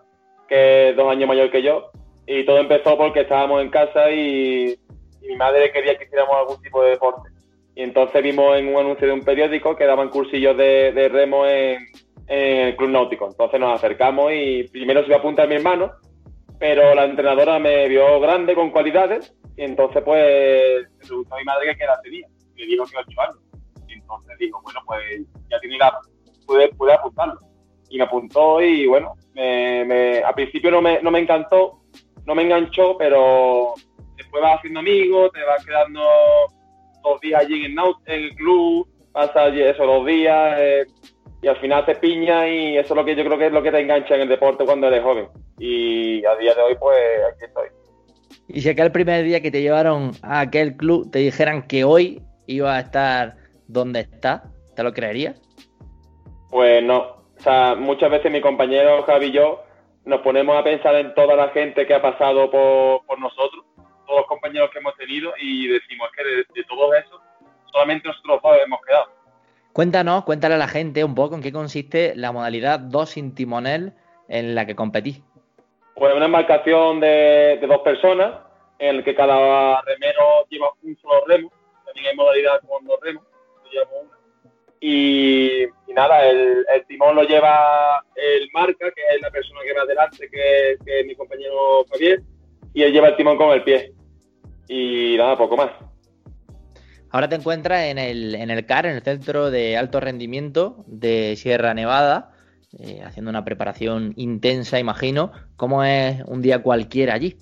que 0.48 0.90
es 0.90 0.96
dos 0.96 1.12
años 1.12 1.28
mayor 1.28 1.52
que 1.52 1.62
yo, 1.62 1.92
y 2.26 2.44
todo 2.44 2.58
empezó 2.58 2.98
porque 2.98 3.22
estábamos 3.22 3.62
en 3.62 3.70
casa 3.70 4.10
y, 4.10 4.76
y 5.22 5.28
mi 5.28 5.36
madre 5.36 5.72
quería 5.72 5.96
que 5.96 6.06
hiciéramos 6.06 6.36
algún 6.36 6.60
tipo 6.64 6.82
de 6.82 6.90
deporte. 6.90 7.30
Y 7.76 7.84
entonces 7.84 8.24
vimos 8.24 8.58
en 8.58 8.70
un 8.70 8.78
anuncio 8.80 9.06
de 9.08 9.14
un 9.14 9.22
periódico 9.24 9.76
que 9.76 9.86
daban 9.86 10.10
cursillos 10.10 10.56
de, 10.58 10.92
de 10.94 11.10
remo 11.10 11.46
en, 11.46 11.86
en 12.28 12.68
el 12.68 12.76
Club 12.78 12.90
Náutico. 12.90 13.28
Entonces 13.28 13.60
nos 13.60 13.76
acercamos 13.76 14.32
y 14.34 14.64
primero 14.70 15.02
se 15.02 15.08
iba 15.08 15.18
a 15.18 15.20
apuntar 15.20 15.48
mi 15.50 15.56
hermano, 15.56 15.92
pero 16.58 16.96
la 16.96 17.04
entrenadora 17.06 17.60
me 17.60 17.88
vio 17.90 18.20
grande, 18.22 18.56
con 18.56 18.72
cualidades, 18.72 19.36
y 19.58 19.64
entonces 19.64 20.02
pues 20.04 20.24
le 20.90 21.06
preguntó 21.06 21.36
a 21.36 21.38
mi 21.40 21.44
madre 21.44 21.68
que 21.72 21.78
qué 21.78 21.84
edad 21.84 22.00
tenía. 22.02 22.28
Le 22.56 22.66
dijo 22.66 22.86
que 22.86 22.98
ocho 22.98 23.22
años. 23.22 23.38
Y 23.90 23.94
entonces 23.94 24.38
dijo, 24.40 24.62
bueno, 24.64 24.80
pues 24.86 25.04
ya 25.50 25.60
tiene 25.60 25.76
edad, 25.76 25.92
pude, 26.48 26.70
pude 26.70 26.94
apuntarlo. 26.94 27.40
Y 27.90 27.98
me 27.98 28.06
apuntó 28.06 28.62
y 28.62 28.88
bueno, 28.88 29.16
me, 29.34 29.84
me- 29.86 30.20
al 30.24 30.34
principio 30.34 30.72
no 30.72 30.82
me, 30.82 31.02
no 31.02 31.12
me 31.12 31.20
encantó, 31.20 31.82
no 32.26 32.34
me 32.36 32.44
enganchó, 32.44 32.98
pero 32.98 33.74
después 34.16 34.42
vas 34.42 34.58
haciendo 34.58 34.80
amigos, 34.80 35.32
te 35.34 35.44
vas 35.44 35.64
quedando 35.66 36.02
dos 37.06 37.22
días 37.22 37.42
allí 37.42 37.66
en 37.66 37.76
el, 38.06 38.36
club, 38.36 38.88
pasas 39.12 39.36
allí 39.38 39.62
esos 39.62 39.86
dos 39.86 40.06
días 40.06 40.56
eh, 40.60 40.86
y 41.42 41.48
al 41.48 41.58
final 41.58 41.86
te 41.86 41.96
piña 41.96 42.48
y 42.48 42.78
eso 42.78 42.94
es 42.94 42.98
lo 42.98 43.06
que 43.06 43.16
yo 43.16 43.24
creo 43.24 43.38
que 43.38 43.48
es 43.48 43.54
lo 43.54 43.64
que 43.64 43.72
te 43.72 43.80
engancha 43.80 44.16
en 44.16 44.22
el 44.22 44.30
deporte 44.30 44.66
cuando 44.66 44.88
eres 44.88 45.04
joven. 45.04 45.28
Y 45.60 46.26
a 46.26 46.36
día 46.36 46.54
de 46.54 46.62
hoy 46.62 46.76
pues 46.80 47.00
aquí 47.32 47.46
estoy. 47.46 47.68
Y 48.48 48.62
si 48.62 48.70
aquel 48.70 48.92
primer 48.92 49.24
día 49.24 49.42
que 49.42 49.52
te 49.52 49.62
llevaron 49.62 50.12
a 50.22 50.42
aquel 50.42 50.76
club 50.76 51.10
te 51.12 51.20
dijeran 51.20 51.68
que 51.68 51.84
hoy 51.84 52.22
iba 52.48 52.76
a 52.76 52.80
estar 52.80 53.36
donde 53.68 54.02
está, 54.02 54.44
¿te 54.76 54.84
lo 54.84 54.94
creerías? 54.94 55.42
Pues 56.50 56.84
no. 56.84 57.16
O 57.38 57.42
sea, 57.42 57.76
muchas 57.76 58.10
veces 58.10 58.32
mi 58.32 58.42
compañero 58.42 59.04
Javi 59.04 59.28
y 59.28 59.32
yo 59.32 59.62
nos 60.06 60.22
ponemos 60.22 60.56
a 60.58 60.64
pensar 60.64 60.96
en 60.96 61.14
toda 61.16 61.36
la 61.36 61.50
gente 61.50 61.86
que 61.86 61.94
ha 61.94 62.02
pasado 62.02 62.50
por, 62.50 63.06
por 63.06 63.20
nosotros, 63.20 63.66
todos 64.06 64.20
los 64.22 64.28
compañeros 64.28 64.70
que 64.72 64.80
hemos 64.80 64.96
tenido 64.96 65.34
y 65.40 65.68
decimos 65.68 66.10
que 66.16 66.24
de, 66.24 66.36
de 66.54 66.64
todos 66.68 66.96
esos, 66.96 67.22
solamente 67.72 68.08
nosotros 68.08 68.40
dos 68.42 68.58
hemos 68.66 68.80
quedado. 68.82 69.12
Cuéntanos, 69.74 70.24
cuéntale 70.24 70.56
a 70.56 70.58
la 70.58 70.68
gente 70.70 71.04
un 71.04 71.16
poco 71.16 71.36
en 71.36 71.42
qué 71.42 71.52
consiste 71.52 72.14
la 72.16 72.32
modalidad 72.32 72.80
2 72.80 73.10
sin 73.10 73.36
timonel 73.36 73.94
en 74.30 74.56
la 74.56 74.66
que 74.66 74.76
competís. 74.76 75.22
Pues 75.96 76.14
una 76.14 76.26
embarcación 76.26 77.00
de, 77.00 77.58
de 77.60 77.68
dos 77.68 77.80
personas 77.80 78.36
en 78.80 78.98
el 78.98 79.04
que 79.04 79.16
cada 79.16 79.82
remero 79.82 80.46
lleva 80.50 80.72
un 80.82 80.98
solo 80.98 81.26
remo. 81.26 81.52
También 81.86 82.08
hay 82.08 82.16
modalidad 82.16 82.62
con 82.68 82.86
dos 82.86 83.00
remos. 83.02 83.24
yo 83.66 83.82
llevo 83.82 84.00
una. 84.02 84.18
Y, 84.80 85.64
y 85.64 85.94
nada, 85.94 86.26
el, 86.26 86.66
el 86.74 86.86
timón 86.86 87.16
lo 87.16 87.24
lleva 87.24 88.04
el 88.16 88.50
marca, 88.54 88.92
que 88.92 89.02
es 89.16 89.22
la 89.22 89.32
persona 89.32 89.62
que 89.66 89.74
va 89.74 89.82
adelante, 89.82 90.30
que, 90.30 90.78
que 90.86 91.00
es 91.00 91.06
mi 91.06 91.16
compañero 91.16 91.86
Javier, 91.92 92.22
y 92.76 92.84
él 92.84 92.94
lleva 92.94 93.08
el 93.08 93.16
timón 93.16 93.38
con 93.38 93.52
el 93.52 93.64
pie. 93.64 93.94
Y 94.68 95.16
nada, 95.18 95.36
poco 95.38 95.58
más. 95.58 95.72
Ahora 97.10 97.30
te 97.30 97.36
encuentras 97.36 97.84
en 97.86 97.98
el, 97.98 98.36
en 98.36 98.50
el 98.52 98.66
CAR, 98.66 98.86
en 98.86 98.96
el 98.98 99.02
Centro 99.02 99.50
de 99.50 99.78
Alto 99.78 100.00
Rendimiento 100.00 100.84
de 100.88 101.36
Sierra 101.38 101.74
Nevada, 101.74 102.32
eh, 102.78 103.02
haciendo 103.06 103.30
una 103.30 103.46
preparación 103.46 104.14
intensa, 104.18 104.80
imagino. 104.80 105.32
¿Cómo 105.56 105.84
es 105.84 106.22
un 106.26 106.42
día 106.42 106.62
cualquiera 106.62 107.14
allí? 107.14 107.38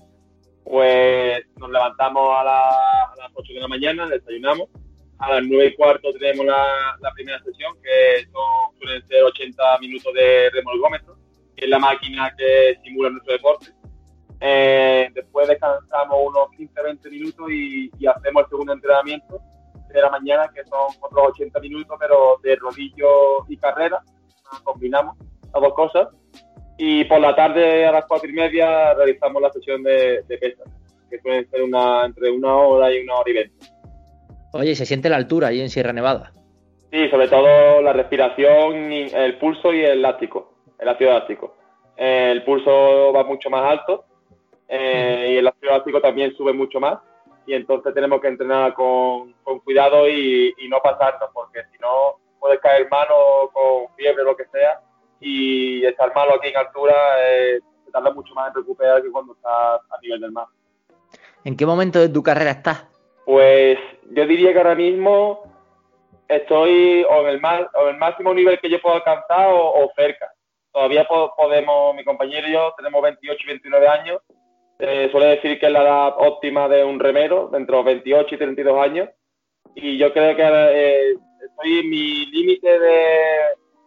Pues 0.64 1.44
nos 1.58 1.72
levantamos 1.72 2.36
a, 2.40 2.44
la- 2.44 2.70
a 2.70 3.16
las 3.18 3.32
8 3.34 3.54
de 3.54 3.60
la 3.60 3.68
mañana, 3.68 4.08
desayunamos. 4.08 4.70
A 5.18 5.36
las 5.36 5.44
9 5.44 5.68
y 5.68 5.76
cuarto 5.76 6.12
tenemos 6.20 6.46
la, 6.46 6.66
la 7.02 7.12
primera 7.14 7.40
sesión, 7.44 7.74
que 7.82 8.26
son, 8.32 8.78
suelen 8.78 9.08
ser 9.08 9.24
80 9.24 9.64
minutos 9.80 10.14
de 10.14 10.50
remolgómetro, 10.52 11.16
que 11.56 11.66
es 11.66 11.70
la 11.70 11.80
máquina 11.80 12.34
que 12.38 12.78
simula 12.84 13.10
nuestro 13.10 13.34
deporte. 13.34 13.68
Eh, 14.46 15.10
después 15.14 15.48
descansamos 15.48 16.18
unos 16.22 16.50
15-20 16.50 17.10
minutos 17.10 17.50
y, 17.50 17.90
y 17.98 18.08
hacemos 18.08 18.44
el 18.44 18.50
segundo 18.50 18.74
entrenamiento 18.74 19.40
de 19.88 20.02
la 20.02 20.10
mañana, 20.10 20.52
que 20.54 20.66
son 20.66 20.94
otros 21.00 21.30
80 21.30 21.62
minutos, 21.62 21.96
pero 21.98 22.40
de 22.44 22.58
rodillo 22.58 23.46
y 23.48 23.56
carrera. 23.56 24.02
Ah, 24.52 24.58
Combinamos 24.66 25.16
las 25.54 25.62
dos 25.62 25.74
cosas. 25.74 26.10
Y 26.78 27.06
por 27.06 27.22
la 27.22 27.34
tarde 27.34 27.86
a 27.86 27.94
las 27.94 28.06
cuatro 28.06 28.30
y 28.30 28.34
media 28.34 28.94
realizamos 28.96 29.42
la 29.42 29.50
sesión 29.52 29.82
de, 29.82 30.24
de 30.24 30.38
pesas, 30.38 30.68
que 31.10 31.20
suelen 31.22 31.50
ser 31.50 31.64
una, 31.64 32.04
entre 32.06 32.30
una 32.30 32.54
hora 32.54 32.94
y 32.94 33.00
una 33.00 33.16
hora 33.16 33.30
y 33.30 33.34
veinte. 33.34 33.66
Oye, 34.52 34.76
¿se 34.76 34.86
siente 34.86 35.08
la 35.08 35.16
altura 35.16 35.48
allí 35.48 35.62
en 35.62 35.70
Sierra 35.70 35.94
Nevada? 35.94 36.34
Sí, 36.92 37.08
sobre 37.10 37.30
todo 37.30 37.82
la 37.82 37.94
respiración, 37.94 38.92
y 38.92 39.04
el 39.04 39.38
pulso 39.38 39.72
y 39.72 39.86
el 39.86 40.02
láctico, 40.02 40.56
el 40.80 40.90
ácido 40.90 41.14
láctico. 41.14 41.56
El 41.96 42.44
pulso 42.44 43.14
va 43.14 43.24
mucho 43.24 43.50
más 43.50 43.64
alto 43.72 44.06
eh, 44.76 45.28
y 45.34 45.38
el 45.38 45.48
ácido 45.48 45.72
láctico 45.72 46.02
también 46.02 46.36
sube 46.36 46.52
mucho 46.54 46.80
más 46.80 46.98
y 47.46 47.54
entonces 47.54 47.94
tenemos 47.94 48.20
que 48.22 48.28
entrenar 48.30 48.74
con, 48.74 49.34
con 49.44 49.60
cuidado 49.60 50.08
y, 50.10 50.54
y 50.58 50.68
no 50.70 50.80
pasarnos 50.82 51.30
porque 51.34 51.60
si 51.72 51.78
no 51.80 52.16
puedes 52.40 52.60
caer 52.60 52.88
malo 52.90 53.50
con 53.54 53.94
fiebre 53.96 54.22
o 54.24 54.26
lo 54.26 54.36
que 54.36 54.46
sea 54.46 54.80
y 55.20 55.86
estar 55.86 56.14
malo 56.16 56.36
aquí 56.36 56.48
en 56.50 56.58
altura 56.58 56.96
eh, 57.28 57.60
se 57.86 57.92
tarda 57.92 58.12
mucho 58.12 58.34
más 58.34 58.48
en 58.50 58.56
recuperar 58.56 59.02
que 59.02 59.12
cuando 59.12 59.34
estás 59.34 59.82
a 59.92 59.98
nivel 60.02 60.22
del 60.22 60.32
mar. 60.32 60.48
¿En 61.44 61.56
qué 61.58 61.66
momento 61.66 62.00
de 62.00 62.10
tu 62.10 62.24
carrera 62.24 62.52
estás? 62.52 62.88
Pues 63.26 63.78
yo 64.12 64.26
diría 64.26 64.52
que 64.54 64.58
ahora 64.58 64.76
mismo 64.76 65.44
estoy 66.28 67.04
o 67.10 67.22
en 67.22 67.28
el, 67.28 67.42
más, 67.42 67.62
o 67.76 67.84
en 67.84 67.96
el 67.96 67.98
máximo 67.98 68.34
nivel 68.34 68.60
que 68.60 68.70
yo 68.70 68.82
puedo 68.82 68.96
alcanzar 68.96 69.50
o, 69.50 69.84
o 69.86 69.92
cerca. 69.96 70.32
Todavía 70.72 71.06
po- 71.08 71.34
podemos, 71.38 71.96
mi 71.96 72.04
compañero 72.04 72.48
y 72.48 72.54
yo 72.54 72.74
tenemos 72.78 73.02
28 73.02 73.40
y 73.44 73.48
29 73.48 73.88
años. 73.88 74.22
Eh, 74.80 75.10
suele 75.12 75.28
decir 75.28 75.60
que 75.60 75.68
es 75.68 75.72
la 75.72 75.84
edad 75.84 76.14
óptima 76.18 76.68
de 76.68 76.84
un 76.84 77.00
remero, 77.00 77.52
entre 77.56 77.76
los 77.76 77.86
28 77.86 78.36
y 78.36 78.38
32 78.38 78.84
años. 78.84 79.10
Y 79.76 79.98
yo 79.98 80.12
creo 80.14 80.36
que 80.36 80.44
eh, 80.44 81.14
estoy 81.50 81.80
en 81.80 81.90
mi 81.90 82.26
límite 82.28 82.80
de, 82.80 82.88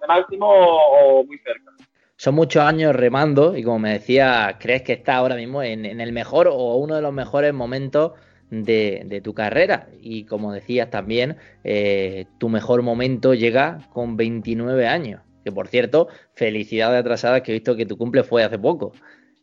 de 0.00 0.06
máximo 0.08 0.48
o, 0.48 1.20
o 1.20 1.24
muy 1.24 1.38
cerca. 1.38 1.72
Son 2.18 2.34
muchos 2.34 2.62
años 2.62 2.96
remando 2.96 3.56
y 3.56 3.62
como 3.62 3.78
me 3.80 3.92
decía, 3.92 4.56
¿crees 4.58 4.82
que 4.82 4.94
estás 4.94 5.16
ahora 5.16 5.36
mismo 5.36 5.62
en, 5.62 5.84
en 5.84 6.00
el 6.00 6.12
mejor 6.12 6.48
o 6.48 6.76
uno 6.76 6.94
de 6.96 7.02
los 7.02 7.12
mejores 7.12 7.52
momentos 7.52 8.12
de, 8.50 9.02
de 9.04 9.20
tu 9.20 9.34
carrera? 9.34 9.88
Y 10.00 10.24
como 10.24 10.52
decías 10.52 10.88
también, 10.88 11.36
eh, 11.62 12.24
tu 12.38 12.48
mejor 12.48 12.80
momento 12.82 13.34
llega 13.34 13.80
con 13.92 14.16
29 14.16 14.86
años. 14.86 15.20
Que 15.44 15.52
por 15.52 15.68
cierto, 15.68 16.08
felicidades 16.34 17.00
atrasadas 17.00 17.42
que 17.42 17.52
he 17.52 17.54
visto 17.54 17.76
que 17.76 17.86
tu 17.86 17.98
cumple 17.98 18.22
fue 18.22 18.42
hace 18.42 18.58
poco. 18.58 18.92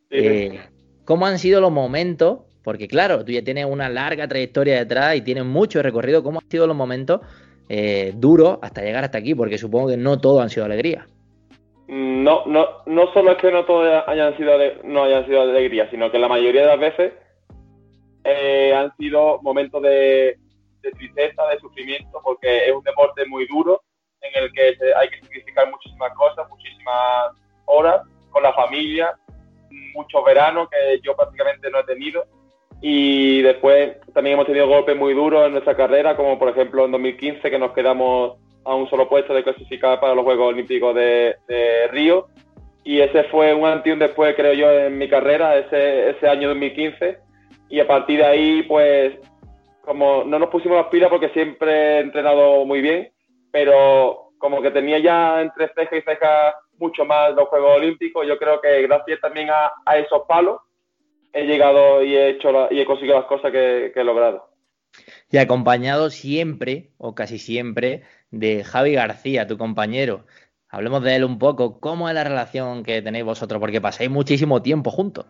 Sí, 0.09 0.17
Eh, 0.17 0.59
¿Cómo 1.05 1.25
han 1.25 1.39
sido 1.39 1.61
los 1.61 1.71
momentos? 1.71 2.39
Porque 2.63 2.87
claro, 2.87 3.25
tú 3.25 3.31
ya 3.31 3.43
tienes 3.43 3.65
una 3.65 3.89
larga 3.89 4.27
trayectoria 4.27 4.79
detrás 4.79 5.15
y 5.15 5.21
tienes 5.21 5.43
mucho 5.43 5.81
recorrido. 5.83 6.23
¿Cómo 6.23 6.39
han 6.39 6.49
sido 6.49 6.65
los 6.65 6.77
momentos 6.77 7.21
eh, 7.67 8.13
duros 8.15 8.59
hasta 8.61 8.81
llegar 8.81 9.03
hasta 9.03 9.17
aquí? 9.17 9.35
Porque 9.35 9.57
supongo 9.57 9.89
que 9.89 9.97
no 9.97 10.19
todos 10.19 10.41
han 10.41 10.49
sido 10.49 10.65
alegría. 10.65 11.05
No, 11.87 12.45
no, 12.45 12.65
no 12.85 13.11
solo 13.13 13.33
es 13.33 13.37
que 13.37 13.51
no 13.51 13.65
todos 13.65 14.03
hayan 14.07 14.37
sido 14.37 14.53
no 14.85 15.03
hayan 15.03 15.25
sido 15.25 15.41
alegría, 15.41 15.89
sino 15.91 16.09
que 16.09 16.17
la 16.17 16.29
mayoría 16.29 16.61
de 16.61 16.67
las 16.67 16.79
veces 16.79 17.13
eh, 18.23 18.73
han 18.73 18.95
sido 18.95 19.41
momentos 19.41 19.81
de, 19.81 20.37
de 20.81 20.91
tristeza, 20.91 21.45
de 21.47 21.59
sufrimiento, 21.59 22.21
porque 22.23 22.65
es 22.65 22.73
un 22.73 22.83
deporte 22.83 23.25
muy 23.25 23.45
duro 23.47 23.81
en 24.21 24.43
el 24.43 24.51
que 24.53 24.77
hay 24.95 25.09
que 25.09 25.21
sacrificar 25.21 25.69
muchísimas 25.69 26.13
cosas, 26.13 26.47
muchísimas 26.49 27.33
horas 27.65 28.01
con 28.31 28.43
la 28.43 28.53
familia, 28.53 29.13
muchos 29.93 30.23
veranos 30.25 30.69
que 30.69 30.99
yo 31.01 31.15
prácticamente 31.15 31.69
no 31.69 31.79
he 31.79 31.83
tenido. 31.83 32.25
Y 32.81 33.41
después 33.41 33.97
también 34.13 34.33
hemos 34.33 34.45
tenido 34.45 34.67
golpes 34.67 34.95
muy 34.97 35.13
duros 35.13 35.45
en 35.45 35.53
nuestra 35.53 35.75
carrera, 35.75 36.15
como 36.15 36.37
por 36.37 36.49
ejemplo 36.49 36.85
en 36.85 36.91
2015 36.91 37.49
que 37.49 37.59
nos 37.59 37.71
quedamos 37.71 38.37
a 38.65 38.75
un 38.75 38.89
solo 38.89 39.07
puesto 39.07 39.33
de 39.33 39.43
clasificar 39.43 39.99
para 39.99 40.15
los 40.15 40.23
Juegos 40.23 40.49
Olímpicos 40.49 40.93
de, 40.95 41.35
de 41.47 41.87
Río. 41.87 42.27
Y 42.83 42.99
ese 42.99 43.23
fue 43.25 43.53
un 43.53 43.65
antes 43.65 43.87
y 43.87 43.91
un 43.91 43.99
después, 43.99 44.35
creo 44.35 44.53
yo, 44.53 44.69
en 44.69 44.97
mi 44.97 45.07
carrera, 45.07 45.57
ese, 45.57 46.09
ese 46.09 46.27
año 46.27 46.49
2015. 46.49 47.17
Y 47.69 47.79
a 47.79 47.87
partir 47.87 48.19
de 48.19 48.25
ahí, 48.25 48.63
pues, 48.63 49.13
como 49.85 50.23
no 50.25 50.39
nos 50.39 50.49
pusimos 50.49 50.77
las 50.77 50.87
pilas 50.87 51.09
porque 51.09 51.29
siempre 51.29 51.71
he 51.71 51.99
entrenado 51.99 52.65
muy 52.65 52.81
bien, 52.81 53.11
pero 53.51 54.31
como 54.37 54.61
que 54.61 54.71
tenía 54.71 54.99
ya 54.99 55.41
entre 55.41 55.69
ceja 55.73 55.95
y 55.95 56.01
ceja 56.01 56.53
mucho 56.83 57.05
más 57.05 57.33
los 57.33 57.47
Juegos 57.47 57.77
Olímpicos, 57.77 58.27
yo 58.27 58.37
creo 58.37 58.59
que 58.59 58.81
gracias 58.81 59.21
también 59.21 59.49
a, 59.49 59.71
a 59.85 59.97
esos 59.97 60.23
palos 60.27 60.59
he 61.31 61.45
llegado 61.45 62.03
y 62.03 62.15
he 62.15 62.29
hecho 62.29 62.51
la- 62.51 62.67
y 62.69 62.79
he 62.79 62.85
conseguido 62.85 63.15
las 63.17 63.25
cosas 63.25 63.51
que, 63.51 63.91
que 63.93 64.01
he 64.01 64.03
logrado. 64.03 64.49
Y 65.31 65.37
acompañado 65.37 66.09
siempre, 66.09 66.89
o 66.97 67.15
casi 67.15 67.39
siempre, 67.39 68.03
de 68.29 68.63
Javi 68.63 68.93
García, 68.93 69.47
tu 69.47 69.57
compañero. 69.57 70.25
Hablemos 70.69 71.03
de 71.03 71.15
él 71.15 71.23
un 71.23 71.39
poco. 71.39 71.79
¿Cómo 71.79 72.09
es 72.09 72.15
la 72.15 72.23
relación 72.23 72.83
que 72.83 73.01
tenéis 73.01 73.25
vosotros? 73.25 73.59
Porque 73.59 73.81
pasáis 73.81 74.09
muchísimo 74.09 74.61
tiempo 74.61 74.91
juntos. 74.91 75.25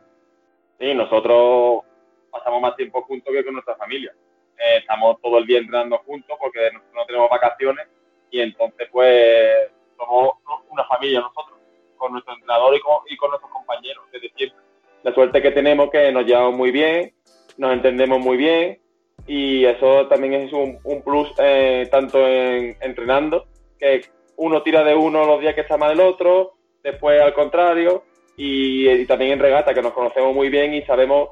Sí, 0.79 0.93
nosotros 0.93 1.83
pasamos 2.31 2.61
más 2.61 2.75
tiempo 2.75 3.01
juntos 3.03 3.31
que 3.33 3.45
con 3.45 3.53
nuestra 3.53 3.75
familia. 3.75 4.13
Eh, 4.57 4.77
estamos 4.79 5.21
todo 5.21 5.37
el 5.37 5.45
día 5.45 5.59
entrenando 5.59 5.97
juntos 5.99 6.35
porque 6.39 6.59
nosotros 6.73 6.95
no 6.95 7.05
tenemos 7.05 7.29
vacaciones 7.29 7.87
y 8.31 8.41
entonces 8.41 8.87
pues 8.91 9.71
somos 10.05 10.61
una 10.69 10.85
familia 10.85 11.21
nosotros, 11.21 11.57
con 11.97 12.11
nuestro 12.11 12.33
entrenador 12.33 12.75
y 12.75 12.79
con, 12.79 12.97
y 13.09 13.17
con 13.17 13.29
nuestros 13.29 13.51
compañeros 13.51 14.05
desde 14.11 14.29
siempre. 14.35 14.59
La 15.03 15.13
suerte 15.13 15.41
que 15.41 15.51
tenemos 15.51 15.89
que 15.89 16.11
nos 16.11 16.25
llevamos 16.25 16.55
muy 16.55 16.71
bien, 16.71 17.13
nos 17.57 17.73
entendemos 17.73 18.19
muy 18.19 18.37
bien 18.37 18.79
y 19.27 19.65
eso 19.65 20.07
también 20.07 20.33
es 20.33 20.53
un, 20.53 20.79
un 20.83 21.01
plus 21.01 21.29
eh, 21.37 21.87
tanto 21.91 22.25
en 22.27 22.77
entrenando, 22.81 23.45
que 23.79 24.01
uno 24.37 24.61
tira 24.63 24.83
de 24.83 24.95
uno 24.95 25.25
los 25.25 25.39
días 25.41 25.55
que 25.55 25.61
está 25.61 25.77
mal 25.77 25.91
el 25.91 26.01
otro, 26.01 26.53
después 26.83 27.21
al 27.21 27.33
contrario, 27.33 28.03
y, 28.35 28.89
y 28.89 29.05
también 29.05 29.31
en 29.31 29.39
regata, 29.39 29.73
que 29.73 29.81
nos 29.81 29.93
conocemos 29.93 30.33
muy 30.33 30.49
bien 30.49 30.73
y 30.73 30.81
sabemos 30.83 31.29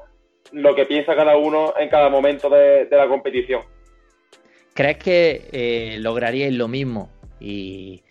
lo 0.52 0.74
que 0.74 0.86
piensa 0.86 1.16
cada 1.16 1.36
uno 1.36 1.74
en 1.78 1.88
cada 1.88 2.08
momento 2.08 2.48
de, 2.48 2.86
de 2.86 2.96
la 2.96 3.08
competición. 3.08 3.62
¿Crees 4.74 4.98
que 4.98 5.48
eh, 5.52 5.96
lograríais 5.98 6.54
lo 6.54 6.68
mismo 6.68 7.10
y, 7.40 8.02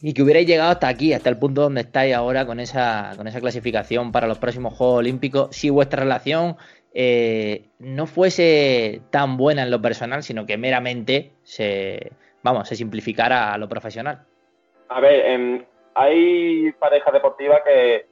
y 0.00 0.14
que 0.14 0.22
hubierais 0.22 0.46
llegado 0.46 0.70
hasta 0.70 0.88
aquí, 0.88 1.12
hasta 1.12 1.28
el 1.28 1.38
punto 1.38 1.62
donde 1.62 1.80
estáis 1.80 2.14
ahora 2.14 2.46
con 2.46 2.60
esa, 2.60 3.12
con 3.16 3.26
esa 3.26 3.40
clasificación 3.40 4.12
para 4.12 4.26
los 4.26 4.38
próximos 4.38 4.74
Juegos 4.74 4.98
Olímpicos, 4.98 5.56
si 5.56 5.70
vuestra 5.70 6.02
relación 6.02 6.56
eh, 6.94 7.68
no 7.78 8.06
fuese 8.06 9.02
tan 9.10 9.36
buena 9.36 9.62
en 9.62 9.70
lo 9.70 9.82
personal, 9.82 10.22
sino 10.22 10.46
que 10.46 10.56
meramente 10.56 11.32
se, 11.42 12.12
vamos, 12.42 12.68
se 12.68 12.76
simplificara 12.76 13.52
a 13.52 13.58
lo 13.58 13.68
profesional? 13.68 14.24
A 14.88 15.00
ver, 15.00 15.26
em, 15.26 15.64
hay 15.94 16.72
parejas 16.72 17.12
deportivas 17.12 17.60
que, 17.64 18.06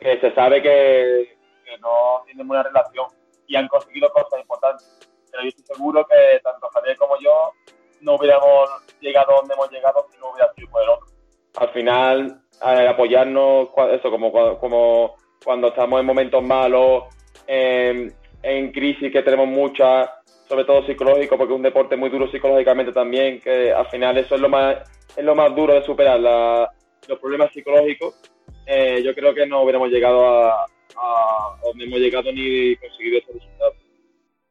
que 0.00 0.20
se 0.20 0.34
sabe 0.34 0.60
que, 0.60 1.36
que 1.64 1.78
no 1.78 2.22
tienen 2.26 2.46
buena 2.46 2.64
relación 2.64 3.06
y 3.46 3.56
han 3.56 3.68
conseguido 3.68 4.10
cosas 4.10 4.40
importantes. 4.40 4.98
Pero 5.30 5.44
yo 5.44 5.48
estoy 5.48 5.64
seguro 5.64 6.04
que 6.06 6.40
tanto 6.42 6.68
Javier 6.74 6.96
como 6.96 7.18
yo 7.20 7.52
no 8.00 8.16
hubiéramos 8.16 8.68
llegado 9.00 9.36
donde 9.36 9.54
hemos 9.54 9.70
llegado 9.70 9.99
final, 12.00 12.42
apoyarnos, 12.60 13.68
eso 13.92 14.10
como, 14.10 14.32
como 14.58 15.16
cuando 15.44 15.68
estamos 15.68 16.00
en 16.00 16.06
momentos 16.06 16.42
malos, 16.42 17.04
en, 17.46 18.12
en 18.42 18.72
crisis 18.72 19.12
que 19.12 19.22
tenemos 19.22 19.48
muchas, 19.48 20.08
sobre 20.48 20.64
todo 20.64 20.84
psicológico, 20.86 21.36
porque 21.36 21.52
es 21.52 21.56
un 21.56 21.62
deporte 21.62 21.96
muy 21.96 22.10
duro 22.10 22.30
psicológicamente 22.30 22.92
también, 22.92 23.40
que 23.40 23.72
al 23.72 23.86
final 23.86 24.18
eso 24.18 24.34
es 24.34 24.40
lo 24.40 24.48
más, 24.48 24.76
es 25.16 25.24
lo 25.24 25.34
más 25.34 25.54
duro 25.54 25.74
de 25.74 25.82
superar, 25.82 26.20
los 26.20 27.18
problemas 27.18 27.52
psicológicos. 27.52 28.14
Eh, 28.66 29.02
yo 29.02 29.14
creo 29.14 29.34
que 29.34 29.46
no 29.46 29.62
hubiéramos 29.62 29.90
llegado 29.90 30.26
a, 30.26 30.64
a 30.96 31.56
hemos 31.78 31.98
llegado 31.98 32.30
ni 32.32 32.76
conseguido 32.76 33.18
este 33.18 33.32
resultado. 33.32 33.72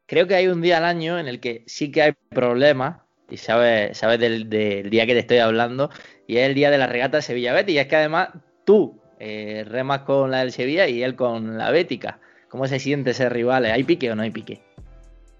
Creo 0.08 0.28
que 0.28 0.36
hay 0.36 0.48
un 0.48 0.62
día 0.62 0.78
al 0.78 0.86
año 0.86 1.20
en 1.20 1.28
el 1.28 1.40
que 1.40 1.64
sí 1.68 1.92
que 1.92 2.02
hay 2.02 2.12
problemas, 2.30 3.02
y 3.30 3.38
sabes, 3.38 3.96
sabes 3.98 4.20
del 4.20 4.50
día 4.50 5.06
que 5.06 5.14
te 5.14 5.20
estoy 5.20 5.38
hablando, 5.38 5.92
y 6.30 6.38
es 6.38 6.46
el 6.46 6.54
día 6.54 6.70
de 6.70 6.78
la 6.78 6.86
regata 6.86 7.24
Sevilla 7.24 7.54
Betis. 7.54 7.74
Y 7.74 7.80
es 7.80 7.88
que 7.88 7.96
además 7.96 8.30
tú 8.64 9.02
eh, 9.18 9.66
remas 9.68 10.02
con 10.02 10.30
la 10.30 10.42
del 10.42 10.52
Sevilla 10.52 10.88
y 10.88 11.02
él 11.02 11.16
con 11.16 11.58
la 11.58 11.72
Bética. 11.72 12.20
¿Cómo 12.50 12.68
se 12.68 12.78
siente 12.78 13.16
ser 13.16 13.34
rivales? 13.34 13.72
¿Hay 13.74 13.84
pique 13.84 14.12
o 14.12 14.16
no 14.16 14.22
hay 14.22 14.30
pique? 14.30 14.62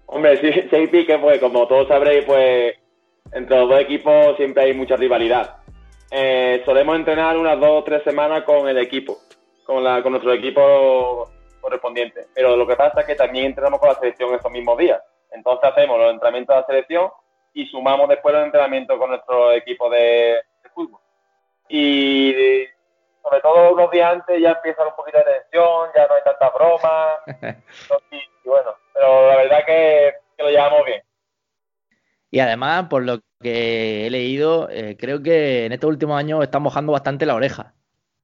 Hombre, 0.06 0.36
sí, 0.38 0.52
sí 0.52 0.74
hay 0.74 0.88
pique, 0.88 1.16
pues 1.16 1.38
como 1.38 1.68
todos 1.68 1.86
sabréis, 1.86 2.24
pues 2.24 2.74
entre 3.30 3.56
los 3.56 3.68
dos 3.68 3.80
equipos 3.80 4.36
siempre 4.36 4.64
hay 4.64 4.74
mucha 4.74 4.96
rivalidad. 4.96 5.58
Eh, 6.10 6.60
solemos 6.64 6.96
entrenar 6.96 7.36
unas 7.36 7.60
dos 7.60 7.82
o 7.82 7.84
tres 7.84 8.02
semanas 8.02 8.42
con 8.42 8.68
el 8.68 8.78
equipo, 8.78 9.18
con, 9.62 9.84
la, 9.84 10.02
con 10.02 10.10
nuestro 10.10 10.32
equipo 10.32 11.30
correspondiente. 11.60 12.26
Pero 12.34 12.56
lo 12.56 12.66
que 12.66 12.74
pasa 12.74 13.02
es 13.02 13.06
que 13.06 13.14
también 13.14 13.46
entrenamos 13.46 13.78
con 13.78 13.90
la 13.90 13.94
selección 13.94 14.34
esos 14.34 14.50
mismos 14.50 14.76
días. 14.76 15.00
Entonces 15.30 15.70
hacemos 15.70 16.00
los 16.00 16.10
entrenamientos 16.10 16.56
de 16.56 16.60
la 16.60 16.66
selección 16.66 17.10
y 17.54 17.66
sumamos 17.66 18.08
después 18.08 18.34
los 18.34 18.44
entrenamientos 18.44 18.98
con 18.98 19.10
nuestro 19.10 19.52
equipo 19.52 19.88
de, 19.88 20.40
de 20.62 20.68
fútbol. 20.70 21.00
Y 21.68 22.66
sobre 23.22 23.40
todo 23.40 23.72
unos 23.72 23.90
días 23.90 24.12
antes 24.12 24.40
ya 24.40 24.50
empieza 24.52 24.86
un 24.86 24.96
poquito 24.96 25.18
de 25.18 25.24
tensión, 25.24 25.88
ya 25.94 26.06
no 26.06 26.14
hay 26.14 26.22
tanta 26.24 26.50
broma. 26.50 27.18
y, 28.10 28.16
y 28.16 28.48
bueno, 28.48 28.74
pero 28.92 29.28
la 29.28 29.36
verdad 29.36 29.58
que, 29.66 30.14
que 30.36 30.42
lo 30.42 30.50
llevamos 30.50 30.84
bien. 30.84 31.02
Y 32.30 32.38
además, 32.38 32.86
por 32.88 33.02
lo 33.02 33.20
que 33.40 34.06
he 34.06 34.10
leído, 34.10 34.68
eh, 34.70 34.96
creo 34.98 35.22
que 35.22 35.66
en 35.66 35.72
estos 35.72 35.88
últimos 35.88 36.18
años 36.18 36.42
están 36.42 36.62
mojando 36.62 36.92
bastante 36.92 37.26
la 37.26 37.34
oreja. 37.34 37.74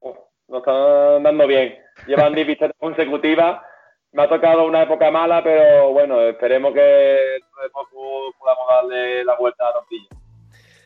Uf, 0.00 0.16
nos 0.48 0.58
están 0.58 1.22
dando 1.24 1.46
bien. 1.46 1.76
Llevan 2.06 2.34
10 2.34 2.46
victorias 2.46 2.76
consecutivas. 2.78 3.60
Me 4.12 4.22
ha 4.22 4.28
tocado 4.28 4.64
una 4.64 4.82
época 4.82 5.10
mala, 5.10 5.42
pero 5.42 5.92
bueno, 5.92 6.20
esperemos 6.22 6.72
que 6.72 6.80
dentro 6.80 7.62
de 7.62 7.70
poco 7.70 8.32
podamos 8.38 8.68
darle 8.68 9.24
la 9.24 9.34
vuelta 9.36 9.64
a 9.64 9.66
la 9.68 9.72
tortilla. 9.74 10.08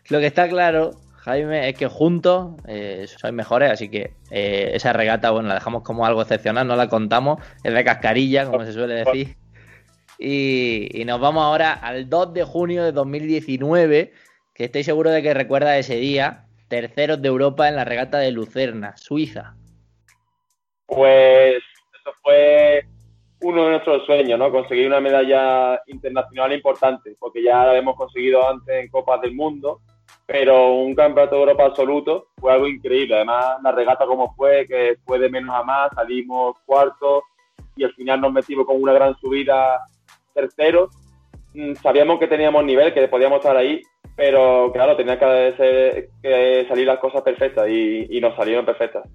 Lo 0.08 0.18
que 0.18 0.26
está 0.26 0.48
claro, 0.48 0.92
Jaime, 1.20 1.68
es 1.68 1.76
que 1.76 1.86
juntos 1.86 2.56
eh, 2.66 3.06
sois 3.06 3.32
mejores, 3.32 3.70
así 3.70 3.90
que 3.90 4.14
eh, 4.30 4.70
esa 4.72 4.94
regata, 4.94 5.30
bueno, 5.30 5.48
la 5.48 5.54
dejamos 5.54 5.82
como 5.82 6.06
algo 6.06 6.22
excepcional, 6.22 6.66
no 6.66 6.76
la 6.76 6.88
contamos, 6.88 7.42
es 7.62 7.74
de 7.74 7.84
cascarilla, 7.84 8.46
como 8.46 8.64
se 8.64 8.72
suele 8.72 9.04
decir. 9.04 9.36
Y, 10.18 10.88
y, 10.98 11.04
nos 11.04 11.20
vamos 11.20 11.44
ahora 11.44 11.72
al 11.72 12.08
2 12.08 12.34
de 12.34 12.44
junio 12.44 12.84
de 12.84 12.92
2019, 12.92 14.12
que 14.54 14.64
estoy 14.64 14.82
seguro 14.82 15.10
de 15.10 15.22
que 15.22 15.34
recuerda 15.34 15.76
ese 15.76 15.96
día, 15.96 16.46
terceros 16.68 17.20
de 17.20 17.28
Europa 17.28 17.68
en 17.68 17.76
la 17.76 17.84
regata 17.84 18.18
de 18.18 18.30
Lucerna, 18.30 18.96
Suiza. 18.96 19.54
Pues 20.86 21.56
eso 21.56 22.12
fue 22.22 22.84
uno 23.42 23.64
de 23.64 23.70
nuestros 23.72 24.06
sueños, 24.06 24.38
¿no? 24.38 24.50
Conseguir 24.50 24.86
una 24.86 25.00
medalla 25.00 25.82
internacional 25.86 26.52
importante, 26.52 27.14
porque 27.18 27.42
ya 27.42 27.66
la 27.66 27.76
hemos 27.76 27.96
conseguido 27.96 28.48
antes 28.48 28.74
en 28.74 28.88
Copas 28.88 29.20
del 29.20 29.34
Mundo, 29.34 29.80
pero 30.32 30.74
un 30.74 30.94
campeonato 30.94 31.34
de 31.34 31.40
Europa 31.40 31.64
absoluto 31.64 32.28
fue 32.38 32.52
algo 32.52 32.68
increíble. 32.68 33.16
Además, 33.16 33.56
la 33.64 33.72
regata 33.72 34.06
como 34.06 34.32
fue, 34.34 34.64
que 34.68 34.96
fue 35.04 35.18
de 35.18 35.28
menos 35.28 35.52
a 35.56 35.64
más, 35.64 35.90
salimos 35.92 36.56
cuartos 36.64 37.24
y 37.74 37.82
al 37.82 37.92
final 37.94 38.20
nos 38.20 38.32
metimos 38.32 38.64
con 38.64 38.80
una 38.80 38.92
gran 38.92 39.18
subida 39.18 39.80
terceros. 40.32 40.90
Sabíamos 41.82 42.20
que 42.20 42.28
teníamos 42.28 42.64
nivel, 42.64 42.94
que 42.94 43.08
podíamos 43.08 43.38
estar 43.38 43.56
ahí, 43.56 43.82
pero 44.14 44.70
claro, 44.72 44.96
tenía 44.96 45.18
que, 45.18 45.54
ser, 45.56 46.68
salir 46.68 46.86
las 46.86 47.00
cosas 47.00 47.22
perfectas 47.22 47.68
y, 47.68 48.06
y, 48.08 48.20
nos 48.20 48.36
salieron 48.36 48.64
perfectas. 48.64 49.08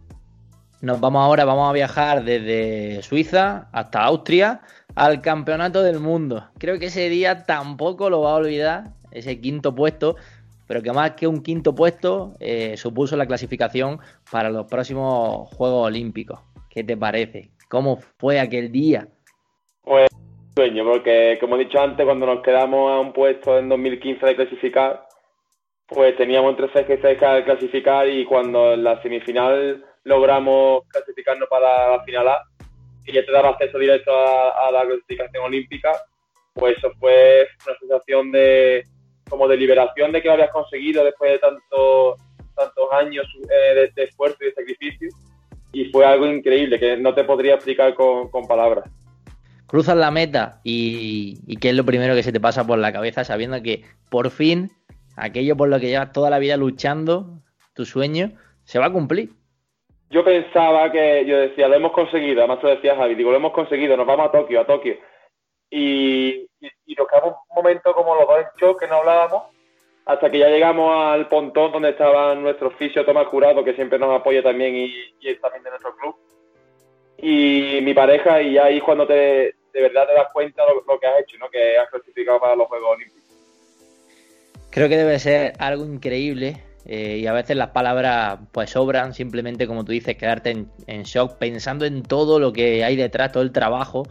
Nos 0.81 0.99
vamos 0.99 1.23
ahora, 1.23 1.45
vamos 1.45 1.69
a 1.69 1.73
viajar 1.73 2.25
desde 2.25 3.01
Suiza 3.03 3.69
hasta 3.71 4.03
Austria 4.03 4.59
al 4.95 5.21
Campeonato 5.21 5.81
del 5.81 6.01
Mundo. 6.01 6.43
Creo 6.57 6.77
que 6.77 6.87
ese 6.87 7.07
día 7.07 7.45
tampoco 7.45 8.09
lo 8.09 8.19
va 8.23 8.31
a 8.31 8.35
olvidar, 8.35 8.83
ese 9.11 9.39
quinto 9.39 9.73
puesto, 9.73 10.17
pero 10.67 10.81
que 10.81 10.91
más 10.91 11.11
que 11.11 11.27
un 11.27 11.41
quinto 11.41 11.75
puesto 11.75 12.35
eh, 12.39 12.77
supuso 12.77 13.15
la 13.15 13.25
clasificación 13.25 13.99
para 14.31 14.49
los 14.49 14.65
próximos 14.67 15.49
Juegos 15.55 15.87
Olímpicos. 15.87 16.39
¿Qué 16.69 16.83
te 16.83 16.97
parece? 16.97 17.51
¿Cómo 17.69 17.97
fue 18.17 18.39
aquel 18.39 18.71
día? 18.71 19.07
Pues 19.81 20.07
sueño, 20.55 20.83
porque 20.85 21.37
como 21.39 21.55
he 21.55 21.59
dicho 21.59 21.79
antes, 21.79 22.05
cuando 22.05 22.25
nos 22.25 22.41
quedamos 22.41 22.91
a 22.91 22.99
un 22.99 23.13
puesto 23.13 23.57
en 23.57 23.69
2015 23.69 24.25
de 24.25 24.35
clasificar, 24.35 25.07
pues 25.87 26.15
teníamos 26.17 26.51
entre 26.51 26.69
6 26.73 26.99
y 26.99 27.01
6 27.01 27.19
que 27.19 27.43
clasificar 27.43 28.07
y 28.09 28.25
cuando 28.25 28.73
en 28.73 28.83
la 28.83 29.01
semifinal 29.01 29.85
logramos 30.03 30.83
clasificarnos 30.87 31.47
para 31.49 31.97
la 31.97 32.03
final 32.03 32.27
A, 32.27 32.43
y 33.05 33.13
ya 33.13 33.25
te 33.25 33.31
daba 33.31 33.49
acceso 33.49 33.77
directo 33.77 34.11
a, 34.11 34.67
a 34.67 34.71
la 34.71 34.85
clasificación 34.85 35.43
olímpica, 35.43 35.91
pues 36.53 36.77
eso 36.77 36.91
fue 36.99 37.47
una 37.67 37.77
sensación 37.77 38.31
de 38.31 38.83
como 39.29 39.47
de 39.47 39.57
liberación 39.57 40.11
de 40.11 40.21
que 40.21 40.27
lo 40.27 40.33
habías 40.35 40.51
conseguido 40.51 41.03
después 41.03 41.31
de 41.31 41.39
tanto, 41.39 42.17
tantos 42.55 42.87
años 42.93 43.25
eh, 43.49 43.75
de, 43.75 43.91
de, 43.95 44.03
esfuerzo 44.03 44.37
y 44.41 44.45
de 44.45 44.53
sacrificio 44.53 45.09
y 45.71 45.85
fue 45.85 46.05
algo 46.05 46.25
increíble 46.27 46.79
que 46.79 46.97
no 46.97 47.13
te 47.13 47.23
podría 47.23 47.55
explicar 47.55 47.93
con, 47.93 48.29
con 48.29 48.47
palabras 48.47 48.89
cruzas 49.67 49.97
la 49.97 50.11
meta 50.11 50.61
y, 50.63 51.39
y 51.47 51.57
qué 51.57 51.69
es 51.69 51.75
lo 51.75 51.83
primero 51.83 52.15
que 52.15 52.23
se 52.23 52.31
te 52.31 52.39
pasa 52.39 52.65
por 52.65 52.77
la 52.77 52.93
cabeza 52.93 53.23
sabiendo 53.23 53.61
que 53.61 53.83
por 54.09 54.29
fin 54.29 54.71
aquello 55.15 55.55
por 55.55 55.69
lo 55.69 55.79
que 55.79 55.87
llevas 55.87 56.11
toda 56.11 56.29
la 56.29 56.39
vida 56.39 56.57
luchando, 56.57 57.39
tu 57.73 57.85
sueño, 57.85 58.31
se 58.63 58.79
va 58.79 58.87
a 58.87 58.93
cumplir. 58.93 59.29
Yo 60.09 60.23
pensaba 60.23 60.91
que, 60.91 61.25
yo 61.25 61.37
decía, 61.37 61.67
lo 61.67 61.75
hemos 61.75 61.91
conseguido, 61.91 62.39
además 62.39 62.63
lo 62.63 62.69
decía 62.69 62.95
Javi, 62.95 63.15
digo, 63.15 63.31
lo 63.31 63.37
hemos 63.37 63.53
conseguido, 63.53 63.97
nos 63.97 64.05
vamos 64.05 64.27
a 64.27 64.31
Tokio, 64.31 64.61
a 64.61 64.65
Tokio. 64.65 64.95
Y, 65.77 66.47
y, 66.61 66.69
y 66.85 66.95
un 66.97 67.33
momento 67.53 67.93
como 67.93 68.15
los 68.15 68.25
dos 68.25 68.39
en 68.39 68.45
shock, 68.57 68.79
que 68.79 68.87
no 68.87 68.95
hablábamos, 68.95 69.43
hasta 70.05 70.31
que 70.31 70.39
ya 70.39 70.47
llegamos 70.47 70.89
al 70.95 71.27
pontón 71.27 71.73
donde 71.73 71.89
estaba 71.89 72.33
nuestro 72.33 72.71
fisio 72.71 73.03
Tomás 73.03 73.27
Jurado, 73.27 73.61
que 73.61 73.73
siempre 73.73 73.99
nos 73.99 74.17
apoya 74.17 74.41
también 74.41 74.73
y, 74.73 74.85
y 75.19 75.29
es 75.29 75.41
también 75.41 75.65
de 75.65 75.71
nuestro 75.71 75.93
club. 75.97 76.15
Y 77.17 77.79
mi 77.81 77.93
pareja, 77.93 78.41
y 78.41 78.57
ahí 78.57 78.79
cuando 78.79 79.05
te, 79.05 79.13
de 79.73 79.81
verdad 79.81 80.07
te 80.07 80.13
das 80.13 80.27
cuenta 80.31 80.63
lo, 80.65 80.81
lo 80.87 80.97
que 80.97 81.07
has 81.07 81.19
hecho, 81.19 81.37
¿no? 81.39 81.49
que 81.49 81.77
has 81.77 81.89
clasificado 81.89 82.39
para 82.39 82.55
los 82.55 82.67
Juegos 82.67 82.95
Olímpicos. 82.95 83.23
Creo 84.71 84.87
que 84.87 84.95
debe 84.95 85.19
ser 85.19 85.53
algo 85.59 85.83
increíble 85.83 86.63
eh, 86.85 87.17
y 87.17 87.27
a 87.27 87.33
veces 87.33 87.57
las 87.57 87.71
palabras 87.71 88.39
pues 88.53 88.69
sobran, 88.69 89.13
simplemente 89.13 89.67
como 89.67 89.83
tú 89.83 89.91
dices, 89.91 90.15
quedarte 90.15 90.51
en, 90.51 90.71
en, 90.87 91.03
shock 91.03 91.37
pensando 91.37 91.83
en 91.83 92.01
todo 92.01 92.39
lo 92.39 92.53
que 92.53 92.85
hay 92.85 92.95
detrás, 92.95 93.33
todo 93.33 93.43
el 93.43 93.51
trabajo 93.51 94.03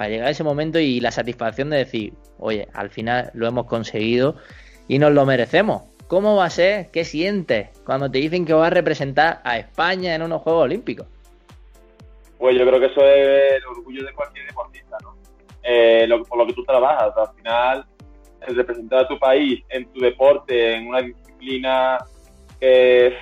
para 0.00 0.08
llegar 0.08 0.28
a 0.28 0.30
ese 0.30 0.44
momento 0.44 0.78
y 0.78 0.98
la 0.98 1.10
satisfacción 1.10 1.68
de 1.68 1.76
decir, 1.76 2.14
oye, 2.38 2.66
al 2.72 2.88
final 2.88 3.30
lo 3.34 3.46
hemos 3.46 3.66
conseguido 3.66 4.36
y 4.88 4.98
nos 4.98 5.12
lo 5.12 5.26
merecemos. 5.26 5.82
¿Cómo 6.08 6.36
va 6.36 6.46
a 6.46 6.50
ser? 6.50 6.90
¿Qué 6.90 7.04
sientes 7.04 7.68
cuando 7.84 8.10
te 8.10 8.16
dicen 8.16 8.46
que 8.46 8.54
vas 8.54 8.68
a 8.68 8.70
representar 8.70 9.42
a 9.44 9.58
España 9.58 10.14
en 10.14 10.22
unos 10.22 10.40
Juegos 10.40 10.64
Olímpicos? 10.64 11.06
Pues 12.38 12.56
yo 12.56 12.66
creo 12.66 12.80
que 12.80 12.86
eso 12.86 13.04
es 13.04 13.52
el 13.52 13.66
orgullo 13.66 14.02
de 14.02 14.14
cualquier 14.14 14.46
deportista, 14.46 14.96
¿no? 15.02 15.16
Eh, 15.64 16.08
por 16.26 16.38
lo 16.38 16.46
que 16.46 16.54
tú 16.54 16.64
trabajas, 16.64 17.12
al 17.14 17.36
final 17.36 17.84
el 18.48 18.56
representar 18.56 19.00
a 19.00 19.06
tu 19.08 19.18
país 19.18 19.62
en 19.68 19.84
tu 19.92 20.00
deporte, 20.00 20.76
en 20.76 20.88
una 20.88 21.02
disciplina 21.02 21.98
que 22.58 23.08
es 23.08 23.14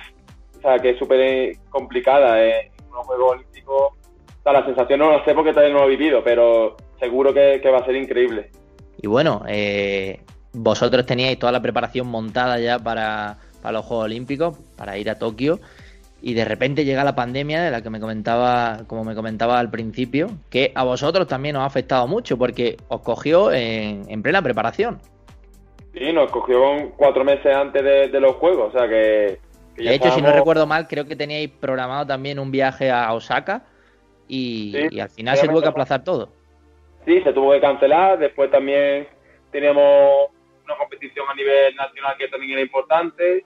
o 0.57 0.61
sea, 0.61 0.79
que 0.79 0.91
es 0.91 0.97
súper 0.97 1.57
complicada 1.71 2.41
eh, 2.41 2.71
en 2.77 2.87
unos 2.89 3.05
Juegos 3.05 3.33
Olímpicos. 3.33 3.98
O 4.39 4.43
sea, 4.43 4.53
la 4.53 4.65
sensación 4.65 4.99
no 4.99 5.11
lo 5.11 5.23
sé 5.25 5.33
porque 5.33 5.51
todavía 5.51 5.73
no 5.73 5.81
lo 5.81 5.85
he 5.87 5.97
vivido, 5.97 6.23
pero 6.23 6.77
seguro 6.99 7.33
que, 7.33 7.59
que 7.61 7.69
va 7.69 7.79
a 7.79 7.85
ser 7.85 7.95
increíble. 7.95 8.49
Y 9.01 9.07
bueno, 9.07 9.43
eh, 9.47 10.21
vosotros 10.53 11.05
teníais 11.05 11.39
toda 11.39 11.51
la 11.51 11.61
preparación 11.61 12.07
montada 12.07 12.59
ya 12.59 12.79
para, 12.79 13.37
para, 13.61 13.73
los 13.73 13.85
Juegos 13.85 14.05
Olímpicos, 14.05 14.57
para 14.77 14.97
ir 14.97 15.09
a 15.09 15.19
Tokio, 15.19 15.59
y 16.21 16.33
de 16.33 16.43
repente 16.43 16.83
llega 16.83 17.03
la 17.03 17.15
pandemia 17.15 17.61
de 17.61 17.71
la 17.71 17.81
que 17.81 17.89
me 17.89 17.99
comentaba, 17.99 18.79
como 18.87 19.03
me 19.03 19.15
comentaba 19.15 19.59
al 19.59 19.69
principio, 19.69 20.29
que 20.49 20.71
a 20.75 20.83
vosotros 20.83 21.27
también 21.27 21.55
os 21.55 21.61
ha 21.61 21.65
afectado 21.65 22.07
mucho 22.07 22.37
porque 22.37 22.77
os 22.89 23.01
cogió 23.01 23.51
en, 23.51 24.03
en 24.09 24.21
plena 24.21 24.41
preparación. 24.41 24.99
Sí, 25.93 26.11
nos 26.13 26.29
cogió 26.31 26.59
cuatro 26.97 27.23
meses 27.23 27.55
antes 27.55 27.83
de, 27.83 28.09
de 28.09 28.19
los 28.19 28.35
Juegos, 28.35 28.73
o 28.73 28.77
sea 28.77 28.87
que 28.87 29.39
de 29.77 29.95
hecho, 29.95 30.07
estábamos... 30.07 30.15
si 30.15 30.21
no 30.21 30.31
recuerdo 30.33 30.67
mal, 30.67 30.87
creo 30.87 31.05
que 31.05 31.15
teníais 31.15 31.49
programado 31.49 32.05
también 32.05 32.37
un 32.37 32.51
viaje 32.51 32.91
a 32.91 33.13
Osaka 33.13 33.63
y, 34.29 34.71
sí, 34.73 34.87
y 34.91 34.99
al 35.01 35.09
final 35.09 35.35
se 35.35 35.47
tuvo 35.47 35.61
que 35.61 35.67
aplazar 35.67 36.03
todo. 36.03 36.29
Sí, 37.05 37.21
se 37.21 37.33
tuvo 37.33 37.51
que 37.51 37.59
cancelar. 37.59 38.19
Después 38.19 38.49
también 38.49 39.07
teníamos 39.51 40.29
una 40.63 40.77
competición 40.77 41.25
a 41.27 41.35
nivel 41.35 41.75
nacional 41.75 42.15
que 42.17 42.27
también 42.27 42.53
era 42.53 42.61
importante 42.61 43.43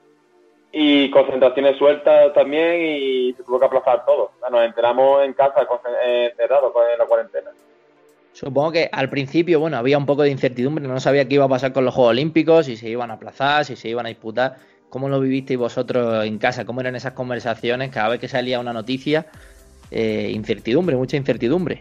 y 0.70 1.10
concentraciones 1.10 1.78
sueltas 1.78 2.34
también 2.34 2.84
y 2.84 3.32
se 3.32 3.42
tuvo 3.44 3.58
que 3.58 3.66
aplazar 3.66 4.04
todo. 4.04 4.32
Nos 4.50 4.64
enteramos 4.64 5.24
en 5.24 5.32
casa 5.32 5.66
encerrados 6.04 6.72
en 6.92 6.98
la 6.98 7.06
cuarentena. 7.06 7.50
Supongo 8.32 8.72
que 8.72 8.88
al 8.90 9.08
principio, 9.08 9.60
bueno, 9.60 9.76
había 9.76 9.96
un 9.96 10.06
poco 10.06 10.22
de 10.22 10.30
incertidumbre, 10.30 10.86
no 10.86 10.98
sabía 10.98 11.28
qué 11.28 11.36
iba 11.36 11.44
a 11.44 11.48
pasar 11.48 11.72
con 11.72 11.84
los 11.84 11.94
Juegos 11.94 12.10
Olímpicos, 12.10 12.66
si 12.66 12.76
se 12.76 12.88
iban 12.88 13.12
a 13.12 13.14
aplazar, 13.14 13.64
si 13.64 13.76
se 13.76 13.88
iban 13.88 14.06
a 14.06 14.08
disputar. 14.08 14.56
¿Cómo 14.90 15.08
lo 15.08 15.20
vivisteis 15.20 15.58
vosotros 15.58 16.24
en 16.24 16.38
casa? 16.38 16.64
¿Cómo 16.64 16.80
eran 16.80 16.96
esas 16.96 17.12
conversaciones 17.12 17.90
cada 17.90 18.08
vez 18.08 18.20
que 18.20 18.28
salía 18.28 18.58
una 18.58 18.72
noticia? 18.72 19.26
Eh, 19.90 20.30
incertidumbre, 20.32 20.96
mucha 20.96 21.16
incertidumbre. 21.16 21.80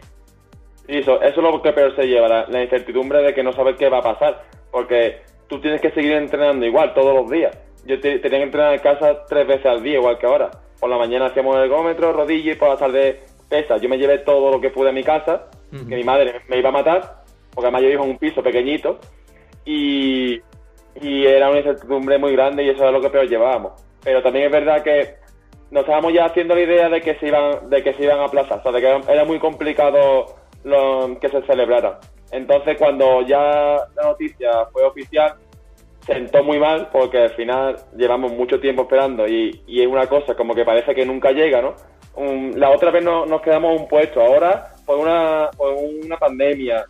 Eso, 0.87 1.21
eso 1.21 1.35
es 1.39 1.51
lo 1.51 1.61
que 1.61 1.71
peor 1.71 1.95
se 1.95 2.05
lleva, 2.05 2.27
la, 2.27 2.45
la, 2.47 2.63
incertidumbre 2.63 3.21
de 3.21 3.33
que 3.33 3.43
no 3.43 3.53
sabes 3.53 3.77
qué 3.77 3.89
va 3.89 3.99
a 3.99 4.01
pasar, 4.01 4.43
porque 4.69 5.21
tú 5.47 5.59
tienes 5.59 5.79
que 5.81 5.91
seguir 5.91 6.13
entrenando 6.13 6.65
igual 6.65 6.93
todos 6.93 7.15
los 7.15 7.29
días. 7.29 7.57
Yo 7.85 7.99
te, 7.99 8.19
tenía 8.19 8.39
que 8.39 8.45
entrenar 8.45 8.73
en 8.73 8.79
casa 8.79 9.25
tres 9.27 9.47
veces 9.47 9.65
al 9.65 9.81
día, 9.81 9.95
igual 9.95 10.17
que 10.17 10.25
ahora. 10.25 10.51
Por 10.79 10.89
la 10.89 10.97
mañana 10.97 11.27
hacíamos 11.27 11.55
el 11.55 11.63
ergómetro, 11.63 12.11
rodillas 12.11 12.55
y 12.55 12.59
por 12.59 12.69
la 12.69 12.77
tarde 12.77 13.21
pesas. 13.49 13.81
Yo 13.81 13.87
me 13.87 13.97
llevé 13.97 14.19
todo 14.19 14.51
lo 14.51 14.59
que 14.59 14.69
pude 14.69 14.89
a 14.89 14.93
mi 14.93 15.03
casa, 15.03 15.47
uh 15.71 15.75
-huh. 15.75 15.87
que 15.87 15.95
mi 15.95 16.03
madre 16.03 16.41
me 16.49 16.57
iba 16.57 16.69
a 16.69 16.73
matar, 16.73 17.23
porque 17.53 17.67
además 17.67 17.83
yo 17.83 17.89
vivo 17.89 18.03
en 18.03 18.09
un 18.11 18.17
piso 18.17 18.43
pequeñito 18.43 18.99
y, 19.65 20.41
y 21.01 21.25
era 21.25 21.49
una 21.49 21.59
incertidumbre 21.59 22.17
muy 22.17 22.33
grande 22.33 22.63
y 22.63 22.69
eso 22.69 22.85
es 22.85 22.91
lo 22.91 23.01
que 23.01 23.09
peor 23.09 23.27
llevábamos. 23.27 23.73
Pero 24.03 24.21
también 24.21 24.45
es 24.45 24.51
verdad 24.51 24.83
que 24.83 25.22
nos 25.73 25.81
estábamos 25.85 26.13
ya 26.13 26.25
haciendo 26.25 26.53
la 26.53 26.61
idea 26.61 26.87
de 26.87 27.01
que 27.01 27.15
se 27.15 27.27
iban, 27.27 27.67
de 27.67 27.81
que 27.81 27.93
se 27.93 28.03
iban 28.03 28.19
a 28.19 28.25
aplazar, 28.25 28.59
o 28.59 28.61
sea, 28.61 28.71
de 28.71 28.79
que 28.79 29.11
era 29.11 29.25
muy 29.25 29.39
complicado 29.39 30.35
lo, 30.63 31.17
que 31.19 31.29
se 31.29 31.41
celebrara. 31.41 31.99
Entonces 32.31 32.77
cuando 32.77 33.23
ya 33.23 33.77
la 33.95 34.03
noticia 34.03 34.67
fue 34.71 34.83
oficial, 34.83 35.33
sentó 36.05 36.43
muy 36.43 36.59
mal 36.59 36.89
porque 36.91 37.17
al 37.17 37.31
final 37.31 37.77
llevamos 37.97 38.33
mucho 38.33 38.59
tiempo 38.59 38.83
esperando 38.83 39.27
y, 39.27 39.63
es 39.67 39.87
una 39.87 40.05
cosa 40.05 40.35
como 40.35 40.53
que 40.53 40.63
parece 40.63 40.93
que 40.93 41.07
nunca 41.07 41.31
llega, 41.31 41.61
¿no? 41.61 41.73
la 42.55 42.69
otra 42.69 42.91
vez 42.91 43.03
no, 43.03 43.25
nos 43.25 43.41
quedamos 43.41 43.81
un 43.81 43.87
puesto, 43.87 44.21
ahora 44.21 44.69
por 44.85 44.99
una, 44.99 45.49
por 45.57 45.73
una 45.73 46.17
pandemia, 46.17 46.85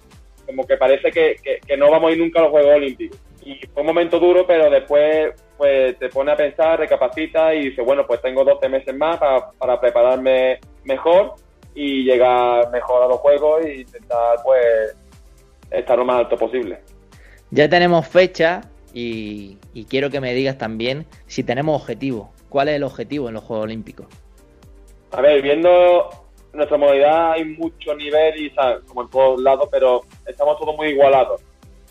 como 0.45 0.67
que 0.67 0.75
parece 0.75 1.09
que, 1.09 1.37
que, 1.65 1.77
no 1.77 1.89
vamos 1.89 2.09
a 2.09 2.13
ir 2.13 2.19
nunca 2.19 2.39
a 2.39 2.43
los 2.43 2.51
Juegos 2.51 2.75
Olímpicos. 2.75 3.17
Y 3.45 3.65
fue 3.67 3.81
un 3.81 3.87
momento 3.87 4.19
duro, 4.19 4.45
pero 4.45 4.69
después 4.69 5.33
pues 5.57 5.97
te 5.99 6.09
pone 6.09 6.31
a 6.31 6.35
pensar, 6.35 6.79
recapacita 6.79 7.53
y 7.53 7.69
dice, 7.69 7.81
bueno, 7.81 8.05
pues 8.05 8.21
tengo 8.21 8.43
12 8.43 8.69
meses 8.69 8.95
más 8.95 9.17
para, 9.17 9.51
para 9.51 9.79
prepararme 9.79 10.59
mejor 10.83 11.35
y 11.75 12.03
llegar 12.03 12.69
mejor 12.71 13.03
a 13.03 13.07
los 13.07 13.17
Juegos 13.17 13.65
e 13.65 13.81
intentar 13.81 14.37
pues 14.43 14.95
estar 15.71 15.97
lo 15.97 16.05
más 16.05 16.17
alto 16.17 16.37
posible. 16.37 16.79
Ya 17.51 17.69
tenemos 17.69 18.07
fecha 18.07 18.61
y, 18.93 19.57
y 19.73 19.85
quiero 19.85 20.09
que 20.09 20.19
me 20.19 20.33
digas 20.33 20.57
también 20.57 21.05
si 21.27 21.43
tenemos 21.43 21.81
objetivo. 21.81 22.31
¿Cuál 22.49 22.69
es 22.69 22.75
el 22.75 22.83
objetivo 22.83 23.27
en 23.27 23.35
los 23.35 23.43
Juegos 23.43 23.65
Olímpicos? 23.65 24.07
A 25.11 25.21
ver, 25.21 25.41
viendo 25.41 26.09
nuestra 26.53 26.77
modalidad 26.77 27.33
hay 27.33 27.45
mucho 27.45 27.95
nivel 27.95 28.45
y 28.45 28.51
como 28.85 29.03
en 29.03 29.09
todos 29.09 29.41
lados, 29.41 29.67
pero 29.71 30.01
estamos 30.25 30.57
todos 30.59 30.75
muy 30.75 30.89
igualados. 30.89 31.41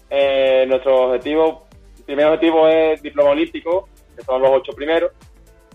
Eh, 0.08 0.64
nuestro 0.68 1.08
objetivo, 1.08 1.66
el 2.02 2.06
primer 2.06 2.26
objetivo 2.26 2.66
es 2.66 3.00
diploma 3.00 3.30
olímpico, 3.30 3.88
que 4.16 4.22
son 4.22 4.42
los 4.42 4.50
ocho 4.50 4.72
primeros, 4.72 5.12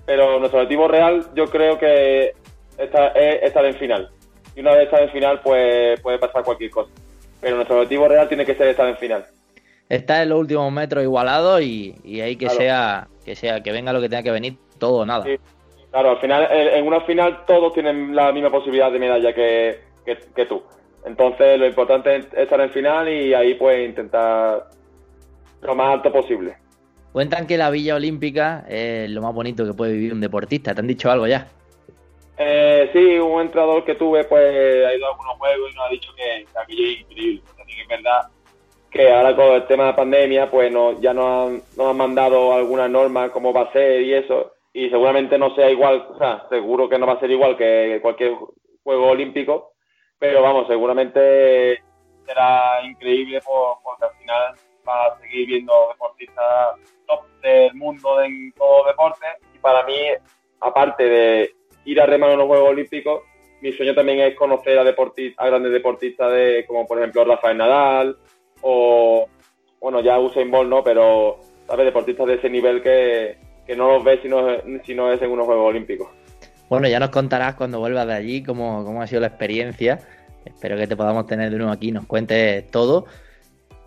pero 0.06 0.40
nuestro 0.40 0.60
objetivo 0.60 0.90
real 0.90 1.26
yo 1.34 1.46
creo 1.46 1.80
que 1.80 2.34
está, 2.78 3.08
es 3.10 3.44
estar 3.44 3.64
en 3.66 3.76
final. 3.76 4.10
Y 4.54 4.60
una 4.60 4.74
vez 4.74 4.86
estar 4.86 5.02
en 5.02 5.10
final, 5.12 5.40
pues 5.42 6.00
puede 6.02 6.20
pasar 6.20 6.44
cualquier 6.44 6.70
cosa. 6.70 6.92
Pero 7.40 7.56
nuestro 7.56 7.78
objetivo 7.78 8.10
real 8.10 8.28
tiene 8.28 8.46
que 8.46 8.56
ser 8.56 8.68
estar 8.68 8.90
en 8.90 8.98
final. 8.98 9.26
Está 9.88 10.22
en 10.22 10.30
los 10.30 10.40
últimos 10.40 10.70
metros 10.70 11.02
igualado 11.02 11.62
y, 11.62 11.96
y 12.04 12.20
ahí 12.20 12.36
que 12.36 12.50
sea, 12.50 13.08
que 13.24 13.36
sea, 13.36 13.64
que 13.64 13.72
venga 13.72 13.94
lo 13.94 14.02
que 14.02 14.10
tenga 14.10 14.24
que 14.24 14.32
venir, 14.32 14.58
todo 14.78 15.00
o 15.00 15.06
nada. 15.06 15.26
Claro, 15.92 16.12
al 16.12 16.20
final, 16.20 16.48
en 16.52 16.86
una 16.86 17.00
final 17.02 17.46
todos 17.46 17.74
tienen 17.74 18.14
la 18.14 18.34
misma 18.34 18.52
posibilidad 18.52 18.92
de 18.92 19.00
medalla 19.00 19.34
que, 19.34 19.80
que, 20.06 20.46
tú. 20.46 20.62
Entonces, 21.06 21.58
lo 21.58 21.66
importante 21.66 22.18
es 22.18 22.28
estar 22.34 22.60
en 22.60 22.70
final 22.72 23.08
y 23.08 23.34
ahí 23.34 23.54
pues 23.54 23.88
intentar 23.88 24.68
lo 25.62 25.76
más 25.76 25.96
alto 25.96 26.12
posible. 26.12 26.58
Cuentan 27.12 27.48
que 27.48 27.58
la 27.58 27.70
Villa 27.70 27.96
Olímpica 27.96 28.66
es 28.68 29.10
lo 29.10 29.22
más 29.22 29.34
bonito 29.34 29.66
que 29.66 29.74
puede 29.74 29.94
vivir 29.94 30.14
un 30.14 30.22
deportista. 30.22 30.74
¿Te 30.74 30.82
han 30.82 30.88
dicho 30.88 31.10
algo 31.10 31.26
ya? 31.28 31.48
Eh, 32.38 32.90
sí, 32.94 33.18
un 33.18 33.42
entrenador 33.42 33.84
que 33.84 33.96
tuve 33.96 34.24
pues 34.26 34.86
ha 34.86 34.94
ido 34.94 35.08
a 35.08 35.10
algunos 35.10 35.38
juegos 35.38 35.72
y 35.72 35.76
nos 35.76 35.88
ha 35.88 35.90
dicho 35.90 36.12
que, 36.16 36.46
aquello 36.60 36.84
es 36.84 37.00
increíble. 37.00 37.42
También 37.58 37.80
es 37.80 37.88
verdad 37.88 38.28
que 38.92 39.12
ahora 39.12 39.36
con 39.36 39.46
el 39.56 39.66
tema 39.68 39.84
de 39.84 39.90
la 39.90 39.96
pandemia 39.96 40.52
pues 40.52 40.72
no, 40.72 41.00
ya 41.00 41.14
nos 41.14 41.26
han, 41.26 41.62
nos 41.76 41.90
han 41.90 41.98
mandado 41.98 42.54
algunas 42.54 42.90
normas 42.90 43.32
cómo 43.32 43.52
va 43.52 43.64
a 43.64 43.72
ser 43.72 44.02
y 44.02 44.14
eso 44.14 44.54
y 44.78 44.92
seguramente 44.92 45.40
no 45.40 45.56
sea 45.56 45.72
igual, 45.72 46.08
o 46.14 46.18
sea, 46.20 46.46
seguro 46.50 46.88
que 46.88 47.00
no 47.00 47.08
va 47.08 47.14
a 47.14 47.20
ser 47.20 47.32
igual 47.32 47.58
que 47.58 47.98
cualquier 48.00 48.34
juego 48.84 49.08
olímpico, 49.08 49.72
pero 50.20 50.44
vamos, 50.44 50.68
seguramente 50.68 51.82
será 52.28 52.84
increíble 52.84 53.42
porque 53.44 54.06
al 54.06 54.12
final 54.20 54.67
a 54.88 55.20
seguir 55.20 55.48
viendo 55.48 55.74
deportistas 55.92 56.80
top 57.06 57.22
del 57.42 57.74
mundo 57.76 58.22
en 58.22 58.52
todo 58.54 58.86
deporte 58.88 59.26
y 59.54 59.60
para 59.60 59.84
mí, 59.86 59.98
aparte 60.60 61.04
de 61.04 61.56
ir 61.86 62.02
a 62.02 62.06
remar 62.06 62.32
en 62.32 62.40
los 62.40 62.48
Juegos 62.48 62.70
Olímpicos, 62.70 63.22
mi 63.62 63.72
sueño 63.74 63.96
también 63.96 64.20
es 64.20 64.36
conocer 64.36 64.78
a, 64.78 64.84
deportistas, 64.84 65.46
a 65.46 65.50
grandes 65.50 65.72
deportistas 65.72 66.32
de, 66.32 66.66
como 66.68 66.86
por 66.86 67.00
ejemplo 67.00 67.26
Rafael 67.26 67.58
Nadal 67.58 68.18
o, 68.62 69.28
bueno, 69.80 70.02
ya 70.02 70.20
Usain 70.20 70.52
Bolt, 70.52 70.70
¿no? 70.70 70.84
Pero, 70.84 71.40
¿sabes? 71.68 71.86
Deportistas 71.86 72.28
de 72.28 72.34
ese 72.36 72.50
nivel 72.50 72.82
que, 72.82 73.38
que 73.66 73.76
no 73.76 73.94
los 73.94 74.04
ves 74.04 74.22
si 74.22 74.30
no, 74.30 74.46
si 74.84 74.96
no 74.96 75.12
es 75.12 75.22
en 75.22 75.32
unos 75.32 75.46
Juegos 75.46 75.70
Olímpicos. 75.70 76.10
Bueno, 76.70 76.88
ya 76.88 77.00
nos 77.00 77.10
contarás 77.10 77.56
cuando 77.56 77.80
vuelvas 77.80 78.08
de 78.08 78.14
allí 78.14 78.44
cómo, 78.44 78.84
cómo 78.84 79.02
ha 79.02 79.08
sido 79.08 79.22
la 79.22 79.28
experiencia. 79.28 80.00
Espero 80.46 80.78
que 80.78 80.88
te 80.88 80.96
podamos 80.96 81.26
tener 81.26 81.50
de 81.50 81.58
nuevo 81.58 81.72
aquí, 81.72 81.92
nos 81.92 82.06
cuentes 82.06 82.70
todo. 82.72 83.06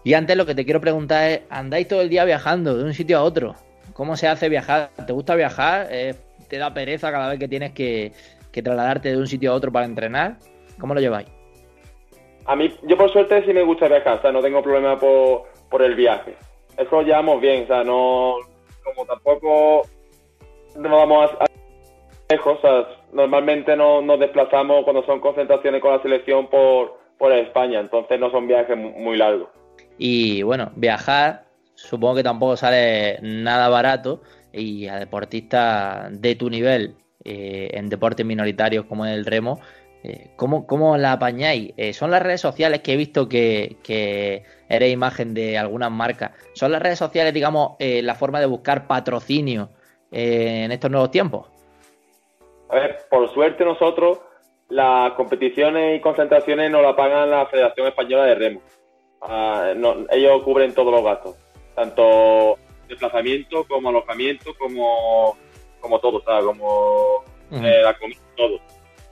Y 0.02 0.14
antes 0.14 0.36
lo 0.36 0.46
que 0.46 0.54
te 0.54 0.64
quiero 0.64 0.80
preguntar 0.80 1.30
es, 1.30 1.40
¿andáis 1.50 1.88
todo 1.88 2.00
el 2.00 2.08
día 2.08 2.24
viajando 2.24 2.76
de 2.76 2.84
un 2.84 2.94
sitio 2.94 3.18
a 3.18 3.22
otro? 3.22 3.54
¿Cómo 3.92 4.16
se 4.16 4.28
hace 4.28 4.48
viajar? 4.48 4.90
¿Te 5.06 5.12
gusta 5.12 5.34
viajar? 5.34 5.88
¿Te 6.48 6.58
da 6.58 6.72
pereza 6.72 7.12
cada 7.12 7.28
vez 7.28 7.38
que 7.38 7.48
tienes 7.48 7.72
que, 7.72 8.12
trasladarte 8.50 9.10
de 9.10 9.18
un 9.18 9.26
sitio 9.26 9.52
a 9.52 9.54
otro 9.54 9.70
para 9.70 9.86
entrenar? 9.86 10.36
¿Cómo 10.78 10.94
lo 10.94 11.00
lleváis? 11.00 11.28
A 12.46 12.56
mí, 12.56 12.74
yo 12.82 12.96
por 12.96 13.12
suerte 13.12 13.44
sí 13.44 13.52
me 13.52 13.62
gusta 13.62 13.88
viajar, 13.88 14.18
o 14.18 14.22
sea, 14.22 14.32
no 14.32 14.40
tengo 14.40 14.62
problema 14.62 14.98
por, 14.98 15.44
por 15.68 15.82
el 15.82 15.94
viaje. 15.94 16.34
Eso 16.76 16.96
lo 16.96 17.02
llevamos 17.02 17.40
bien, 17.40 17.64
o 17.64 17.66
sea, 17.66 17.84
no, 17.84 18.36
como 18.82 19.04
tampoco 19.04 19.82
no 20.76 20.96
vamos 20.96 21.30
a, 21.38 21.44
lejos, 22.30 22.58
normalmente 23.12 23.76
no 23.76 24.00
nos 24.00 24.18
desplazamos 24.18 24.84
cuando 24.84 25.04
son 25.04 25.20
concentraciones 25.20 25.82
con 25.82 25.92
la 25.92 26.02
selección 26.02 26.46
por, 26.46 26.98
por 27.18 27.32
España, 27.32 27.80
entonces 27.80 28.18
no 28.18 28.30
son 28.30 28.48
viajes 28.48 28.76
muy 28.76 29.16
largos. 29.16 29.48
Y 30.02 30.42
bueno, 30.42 30.72
viajar 30.76 31.44
supongo 31.74 32.16
que 32.16 32.22
tampoco 32.22 32.56
sale 32.56 33.18
nada 33.20 33.68
barato 33.68 34.22
y 34.50 34.86
a 34.86 34.98
deportistas 34.98 36.18
de 36.18 36.34
tu 36.36 36.48
nivel 36.48 36.94
eh, 37.22 37.68
en 37.74 37.90
deportes 37.90 38.24
minoritarios 38.24 38.86
como 38.86 39.04
el 39.04 39.26
remo, 39.26 39.60
eh, 40.02 40.30
¿cómo, 40.36 40.96
la 40.96 41.12
apañáis? 41.12 41.74
Eh, 41.76 41.92
son 41.92 42.10
las 42.10 42.22
redes 42.22 42.40
sociales 42.40 42.80
que 42.80 42.94
he 42.94 42.96
visto 42.96 43.28
que, 43.28 43.76
que 43.82 44.42
eres 44.70 44.90
imagen 44.90 45.34
de 45.34 45.58
algunas 45.58 45.90
marcas. 45.90 46.30
¿Son 46.54 46.72
las 46.72 46.80
redes 46.80 46.98
sociales, 46.98 47.34
digamos, 47.34 47.72
eh, 47.78 48.00
la 48.00 48.14
forma 48.14 48.40
de 48.40 48.46
buscar 48.46 48.86
patrocinio 48.86 49.68
en 50.10 50.72
estos 50.72 50.90
nuevos 50.90 51.10
tiempos? 51.10 51.46
A 52.70 52.74
ver, 52.74 53.00
por 53.10 53.28
suerte 53.34 53.66
nosotros 53.66 54.18
las 54.70 55.12
competiciones 55.12 55.98
y 55.98 56.00
concentraciones 56.00 56.70
nos 56.70 56.82
la 56.82 56.96
pagan 56.96 57.30
la 57.30 57.44
Federación 57.46 57.88
Española 57.88 58.24
de 58.24 58.34
Remo. 58.34 58.62
Ah, 59.20 59.72
ellos 60.10 60.42
cubren 60.42 60.74
todos 60.74 60.92
los 60.92 61.04
gastos, 61.04 61.36
tanto 61.74 62.58
desplazamiento 62.88 63.64
como 63.64 63.88
alojamiento, 63.90 64.54
como, 64.58 65.36
como 65.80 65.98
todo, 66.00 66.20
sea, 66.22 66.40
como 66.40 67.24
eh, 67.52 67.80
la 67.82 67.96
comida, 67.98 68.20
todo. 68.36 68.60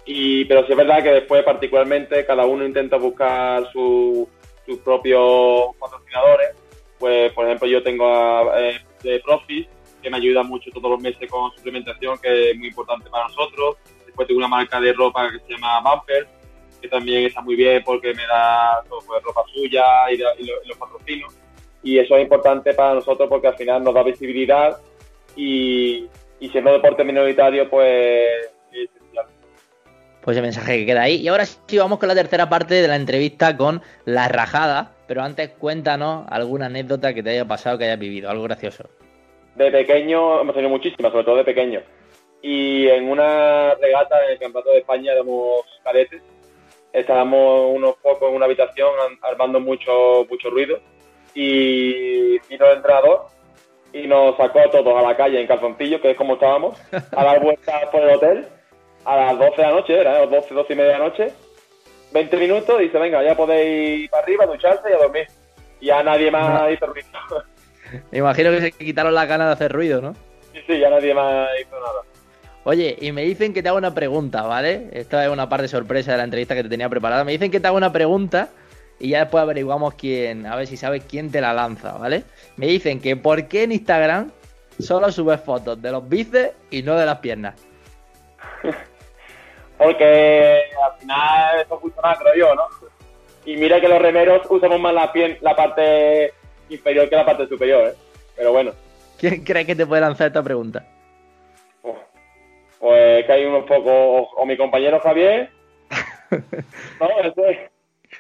Y, 0.06 0.46
pero 0.46 0.64
sí 0.64 0.72
es 0.72 0.76
verdad 0.76 1.02
que 1.02 1.10
después 1.10 1.44
particularmente 1.44 2.24
cada 2.24 2.46
uno 2.46 2.64
intenta 2.64 2.96
buscar 2.96 3.70
su, 3.72 4.28
sus 4.66 4.78
propios 4.78 5.76
patrocinadores. 5.78 6.50
Pues, 6.98 7.32
por 7.32 7.46
ejemplo, 7.46 7.68
yo 7.68 7.82
tengo 7.82 8.06
a 8.06 8.60
eh, 8.60 8.80
de 9.02 9.20
Profis, 9.20 9.66
que 10.02 10.10
me 10.10 10.16
ayuda 10.16 10.42
mucho 10.42 10.70
todos 10.70 10.90
los 10.90 11.00
meses 11.00 11.30
con 11.30 11.50
suplementación, 11.52 12.18
que 12.18 12.50
es 12.50 12.56
muy 12.56 12.68
importante 12.68 13.08
para 13.10 13.28
nosotros. 13.28 13.76
Después 14.06 14.26
tengo 14.26 14.38
una 14.38 14.48
marca 14.48 14.80
de 14.80 14.92
ropa 14.92 15.30
que 15.30 15.38
se 15.40 15.52
llama 15.52 15.80
Bumper, 15.80 16.26
que 16.80 16.88
también 16.88 17.24
está 17.24 17.40
muy 17.40 17.56
bien 17.56 17.82
porque 17.84 18.14
me 18.14 18.26
da 18.26 18.82
pues, 18.88 19.22
ropa 19.22 19.42
suya 19.52 19.84
y, 20.10 20.16
los 20.16 20.78
patrocinos. 20.78 21.34
Y 21.82 21.98
eso 21.98 22.16
es 22.16 22.22
importante 22.22 22.74
para 22.74 22.94
nosotros 22.94 23.28
porque 23.28 23.48
al 23.48 23.56
final 23.56 23.84
nos 23.84 23.94
da 23.94 24.02
visibilidad 24.02 24.78
y, 25.36 26.06
y 26.40 26.48
siendo 26.50 26.72
deporte 26.72 27.04
minoritario, 27.04 27.68
pues 27.70 28.50
pues 30.28 30.36
el 30.36 30.42
mensaje 30.42 30.80
que 30.80 30.84
queda 30.84 31.04
ahí. 31.04 31.22
Y 31.22 31.28
ahora 31.28 31.46
sí 31.46 31.78
vamos 31.78 31.98
con 31.98 32.06
la 32.06 32.14
tercera 32.14 32.50
parte 32.50 32.74
de 32.74 32.86
la 32.86 32.96
entrevista 32.96 33.56
con 33.56 33.80
la 34.04 34.28
rajada. 34.28 34.92
Pero 35.06 35.22
antes 35.22 35.48
cuéntanos 35.58 36.26
alguna 36.28 36.66
anécdota 36.66 37.14
que 37.14 37.22
te 37.22 37.30
haya 37.30 37.46
pasado, 37.46 37.78
que 37.78 37.84
hayas 37.84 37.98
vivido, 37.98 38.28
algo 38.28 38.42
gracioso. 38.42 38.90
De 39.54 39.70
pequeño, 39.70 40.42
hemos 40.42 40.54
tenido 40.54 40.68
muchísimas, 40.68 41.12
sobre 41.12 41.24
todo 41.24 41.36
de 41.36 41.44
pequeño. 41.44 41.80
Y 42.42 42.88
en 42.88 43.08
una 43.08 43.74
regata 43.76 44.22
en 44.26 44.32
el 44.32 44.38
Campeonato 44.38 44.70
de 44.70 44.80
España 44.80 45.12
éramos 45.12 45.62
cadetes. 45.82 46.20
Estábamos 46.92 47.74
unos 47.74 47.96
pocos 47.96 48.30
en 48.30 48.36
una 48.36 48.46
habitación 48.46 48.88
armando 49.22 49.60
mucho, 49.60 50.26
mucho 50.28 50.50
ruido. 50.50 50.78
Y 51.34 52.38
vino 52.48 52.66
el 52.66 52.76
entrenador 52.78 53.26
y 53.92 54.06
nos 54.06 54.36
sacó 54.36 54.60
a 54.60 54.70
todos 54.70 54.96
a 54.96 55.02
la 55.02 55.16
calle 55.16 55.40
en 55.40 55.46
calzoncillos, 55.46 56.00
que 56.00 56.10
es 56.10 56.16
como 56.16 56.34
estábamos, 56.34 56.78
a 56.92 57.24
dar 57.24 57.40
vueltas 57.40 57.86
por 57.86 58.02
el 58.02 58.16
hotel 58.16 58.48
a 59.04 59.16
las 59.16 59.38
12 59.38 59.56
de 59.56 59.62
la 59.62 59.70
noche, 59.70 60.00
era, 60.00 60.26
12, 60.26 60.54
12 60.54 60.72
y 60.72 60.76
media 60.76 60.92
de 60.92 60.98
la 60.98 61.04
noche, 61.04 61.32
20 62.12 62.36
minutos, 62.36 62.80
y 62.80 62.84
dice, 62.84 62.98
venga, 62.98 63.22
ya 63.22 63.36
podéis 63.36 64.00
ir 64.00 64.10
para 64.10 64.22
arriba, 64.22 64.46
ducharse 64.46 64.90
y 64.90 64.92
a 64.92 64.98
dormir. 64.98 65.26
Y 65.80 65.86
ya 65.86 66.02
nadie 66.02 66.30
más 66.30 66.70
hizo 66.72 66.86
ruido. 66.86 67.08
Me 68.10 68.18
imagino 68.18 68.50
que 68.50 68.60
se 68.60 68.72
quitaron 68.72 69.14
la 69.14 69.24
ganas 69.24 69.48
de 69.48 69.52
hacer 69.54 69.72
ruido, 69.72 70.02
¿no? 70.02 70.14
Sí, 70.52 70.60
sí, 70.66 70.78
ya 70.78 70.90
nadie 70.90 71.14
más 71.14 71.48
hizo 71.60 71.78
nada. 71.80 72.02
Oye, 72.68 72.98
y 73.00 73.12
me 73.12 73.22
dicen 73.22 73.54
que 73.54 73.62
te 73.62 73.70
hago 73.70 73.78
una 73.78 73.94
pregunta, 73.94 74.42
¿vale? 74.42 74.90
Esta 74.92 75.24
es 75.24 75.30
una 75.30 75.48
parte 75.48 75.68
sorpresa 75.68 76.12
de 76.12 76.18
la 76.18 76.24
entrevista 76.24 76.54
que 76.54 76.62
te 76.62 76.68
tenía 76.68 76.90
preparada. 76.90 77.24
Me 77.24 77.32
dicen 77.32 77.50
que 77.50 77.60
te 77.60 77.66
hago 77.66 77.78
una 77.78 77.94
pregunta 77.94 78.50
y 79.00 79.08
ya 79.08 79.20
después 79.20 79.40
averiguamos 79.40 79.94
quién, 79.94 80.44
a 80.44 80.54
ver 80.54 80.66
si 80.66 80.76
sabes 80.76 81.02
quién 81.08 81.30
te 81.30 81.40
la 81.40 81.54
lanza, 81.54 81.94
¿vale? 81.94 82.24
Me 82.56 82.66
dicen 82.66 83.00
que 83.00 83.16
por 83.16 83.48
qué 83.48 83.62
en 83.62 83.72
Instagram 83.72 84.30
solo 84.78 85.10
subes 85.10 85.40
fotos 85.40 85.80
de 85.80 85.90
los 85.90 86.06
bíceps 86.06 86.52
y 86.70 86.82
no 86.82 86.94
de 86.96 87.06
las 87.06 87.20
piernas. 87.20 87.54
Porque 89.78 90.60
al 90.84 91.00
final 91.00 91.60
eso 91.64 91.80
funciona, 91.80 92.16
creo 92.16 92.34
yo, 92.34 92.54
¿no? 92.54 92.64
Y 93.46 93.56
mira 93.56 93.80
que 93.80 93.88
los 93.88 94.02
remeros 94.02 94.46
usamos 94.50 94.78
más 94.78 94.92
la, 94.92 95.56
parte 95.56 96.34
inferior 96.68 97.08
que 97.08 97.16
la 97.16 97.24
parte 97.24 97.48
superior, 97.48 97.88
¿eh? 97.88 97.94
Pero 98.36 98.52
bueno, 98.52 98.72
¿Quién 99.18 99.42
crees 99.42 99.64
que 99.64 99.74
te 99.74 99.86
puede 99.86 100.02
lanzar 100.02 100.26
esta 100.26 100.42
pregunta? 100.42 100.84
Pues 102.78 103.24
que 103.26 103.32
hay 103.32 103.44
unos 103.44 103.64
pocos, 103.64 103.92
o, 103.92 104.28
o 104.36 104.46
mi 104.46 104.56
compañero 104.56 105.00
Javier, 105.00 105.50
no, 106.30 107.20
ese, 107.24 107.70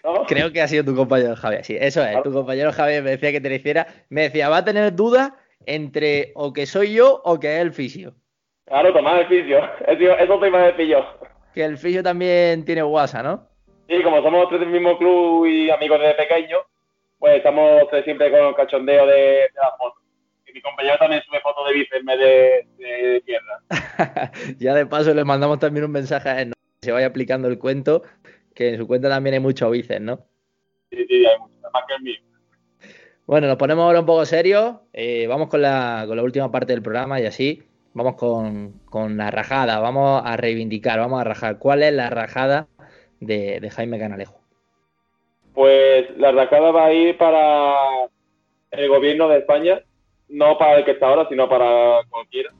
¿no? 0.04 0.24
Creo 0.26 0.52
que 0.52 0.62
ha 0.62 0.68
sido 0.68 0.84
tu 0.84 0.94
compañero 0.94 1.36
Javier, 1.36 1.64
sí, 1.64 1.76
eso 1.78 2.04
es, 2.04 2.22
tu 2.22 2.32
compañero 2.32 2.72
Javier 2.72 3.02
me 3.02 3.10
decía 3.10 3.32
que 3.32 3.40
te 3.40 3.48
lo 3.48 3.54
hiciera, 3.54 3.86
me 4.08 4.22
decía, 4.22 4.48
va 4.48 4.58
a 4.58 4.64
tener 4.64 4.94
dudas 4.94 5.32
entre 5.66 6.32
o 6.34 6.52
que 6.52 6.66
soy 6.66 6.94
yo 6.94 7.20
o 7.24 7.38
que 7.38 7.56
es 7.56 7.62
el 7.62 7.72
fisio. 7.72 8.14
Claro, 8.66 8.92
tomar 8.92 9.20
el 9.20 9.26
fisio, 9.26 9.58
eso, 9.86 10.38
te 10.38 10.48
iba 10.48 10.62
a 10.62 10.66
decir 10.66 10.86
yo. 10.86 11.04
Que 11.54 11.64
el 11.64 11.78
fisio 11.78 12.02
también 12.02 12.64
tiene 12.64 12.82
WhatsApp, 12.82 13.24
¿no? 13.24 13.48
Sí, 13.88 14.02
como 14.02 14.22
somos 14.22 14.48
tres 14.48 14.60
del 14.60 14.68
mismo 14.68 14.98
club 14.98 15.46
y 15.46 15.70
amigos 15.70 16.00
desde 16.00 16.14
pequeños, 16.14 16.60
pues 17.18 17.36
estamos 17.36 17.88
tres 17.90 18.04
siempre 18.04 18.30
con 18.30 18.40
el 18.48 18.54
cachondeo 18.54 19.06
de, 19.06 19.14
de 19.14 19.50
las 19.54 19.76
fotos. 19.78 20.02
Mi 20.54 20.60
compañero 20.60 20.96
también 20.98 21.22
sube 21.22 21.40
fotos 21.40 21.66
de 21.68 21.74
bíceps 21.74 22.00
en 22.00 22.06
vez 22.06 22.18
de, 22.18 22.66
de 22.78 23.20
piernas. 23.22 23.62
ya 24.58 24.74
de 24.74 24.86
paso 24.86 25.14
le 25.14 25.24
mandamos 25.24 25.58
también 25.58 25.84
un 25.84 25.92
mensaje 25.92 26.28
a 26.28 26.40
él, 26.42 26.48
¿no? 26.50 26.54
que 26.80 26.86
se 26.86 26.92
vaya 26.92 27.06
aplicando 27.06 27.48
el 27.48 27.58
cuento, 27.58 28.02
que 28.54 28.70
en 28.70 28.78
su 28.78 28.86
cuenta 28.86 29.08
también 29.08 29.34
hay 29.34 29.40
muchos 29.40 29.70
bíceps, 29.70 30.00
¿no? 30.00 30.18
Sí, 30.90 31.04
sí, 31.06 31.26
hay 31.26 31.38
mucho, 31.38 31.54
más 31.72 31.82
que 31.86 31.94
el 31.94 32.02
mío. 32.02 32.20
Bueno, 33.26 33.46
nos 33.46 33.56
ponemos 33.56 33.84
ahora 33.84 34.00
un 34.00 34.06
poco 34.06 34.24
serios. 34.24 34.76
eh, 34.92 35.26
vamos 35.26 35.48
con 35.48 35.60
la, 35.60 36.04
con 36.06 36.16
la 36.16 36.22
última 36.22 36.50
parte 36.50 36.72
del 36.72 36.82
programa 36.82 37.20
y 37.20 37.26
así 37.26 37.62
vamos 37.92 38.14
con, 38.16 38.80
con 38.86 39.16
la 39.16 39.30
rajada. 39.30 39.80
Vamos 39.80 40.22
a 40.24 40.36
reivindicar, 40.36 40.98
vamos 40.98 41.20
a 41.20 41.24
rajar. 41.24 41.58
¿Cuál 41.58 41.82
es 41.82 41.92
la 41.92 42.08
rajada 42.08 42.68
de, 43.20 43.60
de 43.60 43.70
Jaime 43.70 43.98
Canalejo? 43.98 44.40
Pues 45.52 46.08
la 46.16 46.32
rajada 46.32 46.70
va 46.70 46.86
a 46.86 46.92
ir 46.92 47.18
para 47.18 47.74
el 48.70 48.88
gobierno 48.88 49.28
de 49.28 49.38
España, 49.38 49.82
no 50.28 50.58
para 50.58 50.78
el 50.78 50.84
que 50.84 50.92
está 50.92 51.08
ahora, 51.08 51.28
sino 51.28 51.48
para 51.48 52.00
cualquiera. 52.08 52.50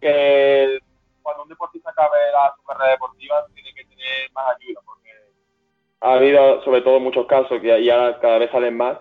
Que 0.00 0.78
cuando 1.22 1.42
un 1.42 1.48
deportista 1.48 1.90
acabe 1.90 2.16
la, 2.32 2.54
su 2.56 2.62
carrera 2.62 2.92
deportiva 2.92 3.46
tiene 3.54 3.72
que 3.74 3.84
tener 3.84 4.30
más 4.32 4.56
ayuda, 4.56 4.80
porque 4.84 5.10
ha 6.00 6.12
habido 6.14 6.62
sobre 6.64 6.82
todo 6.82 7.00
muchos 7.00 7.26
casos 7.26 7.60
que 7.60 7.80
y 7.80 7.90
ahora 7.90 8.18
cada 8.20 8.38
vez 8.38 8.50
salen 8.50 8.76
más, 8.76 8.98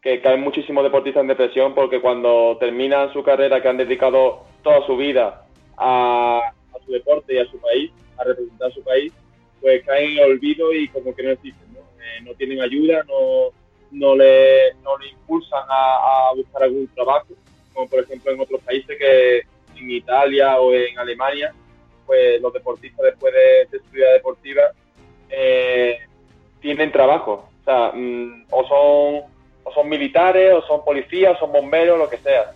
que 0.00 0.20
caen 0.20 0.40
muchísimos 0.40 0.84
deportistas 0.84 1.22
en 1.22 1.28
depresión 1.28 1.74
porque 1.74 2.00
cuando 2.00 2.56
terminan 2.58 3.12
su 3.12 3.22
carrera, 3.22 3.60
que 3.60 3.68
han 3.68 3.76
dedicado 3.76 4.44
toda 4.62 4.86
su 4.86 4.96
vida 4.96 5.44
a, 5.76 6.52
a 6.74 6.84
su 6.84 6.92
deporte 6.92 7.34
y 7.34 7.38
a 7.38 7.46
su 7.46 7.60
país, 7.60 7.90
a 8.16 8.24
representar 8.24 8.70
a 8.70 8.74
su 8.74 8.82
país, 8.82 9.12
pues 9.60 9.84
caen 9.84 10.12
en 10.12 10.18
el 10.18 10.30
olvido 10.32 10.72
y 10.72 10.88
como 10.88 11.14
que 11.14 11.22
no 11.22 11.30
existen, 11.30 11.72
¿no? 11.72 11.80
Eh, 11.80 12.22
no 12.22 12.34
tienen 12.34 12.60
ayuda, 12.60 13.02
no, 13.04 13.52
no, 13.90 14.14
le, 14.14 14.74
no 14.82 14.96
le 14.98 15.08
impulsan 15.08 15.64
a, 15.68 16.28
a 16.28 16.34
buscar 16.34 16.64
algún 16.64 16.88
trabajo, 16.88 17.28
como 17.72 17.88
por 17.88 18.00
ejemplo 18.00 18.32
en 18.32 18.40
otros 18.40 18.60
países 18.62 18.98
que 18.98 19.38
en 19.78 19.90
Italia 19.90 20.58
o 20.60 20.72
en 20.72 20.98
Alemania, 20.98 21.52
pues 22.06 22.40
los 22.40 22.52
deportistas 22.52 23.04
después 23.04 23.32
de, 23.34 23.78
de 23.92 24.12
deportiva 24.12 24.62
eh, 25.28 25.98
tienen 26.60 26.92
trabajo, 26.92 27.48
o 27.60 27.64
sea, 27.64 27.92
mm, 27.92 28.46
o 28.50 28.66
son 28.66 29.36
o 29.66 29.72
son 29.72 29.88
militares, 29.88 30.54
o 30.54 30.62
son 30.62 30.84
policías, 30.84 31.34
o 31.36 31.40
son 31.40 31.52
bomberos, 31.52 31.98
lo 31.98 32.08
que 32.08 32.18
sea. 32.18 32.52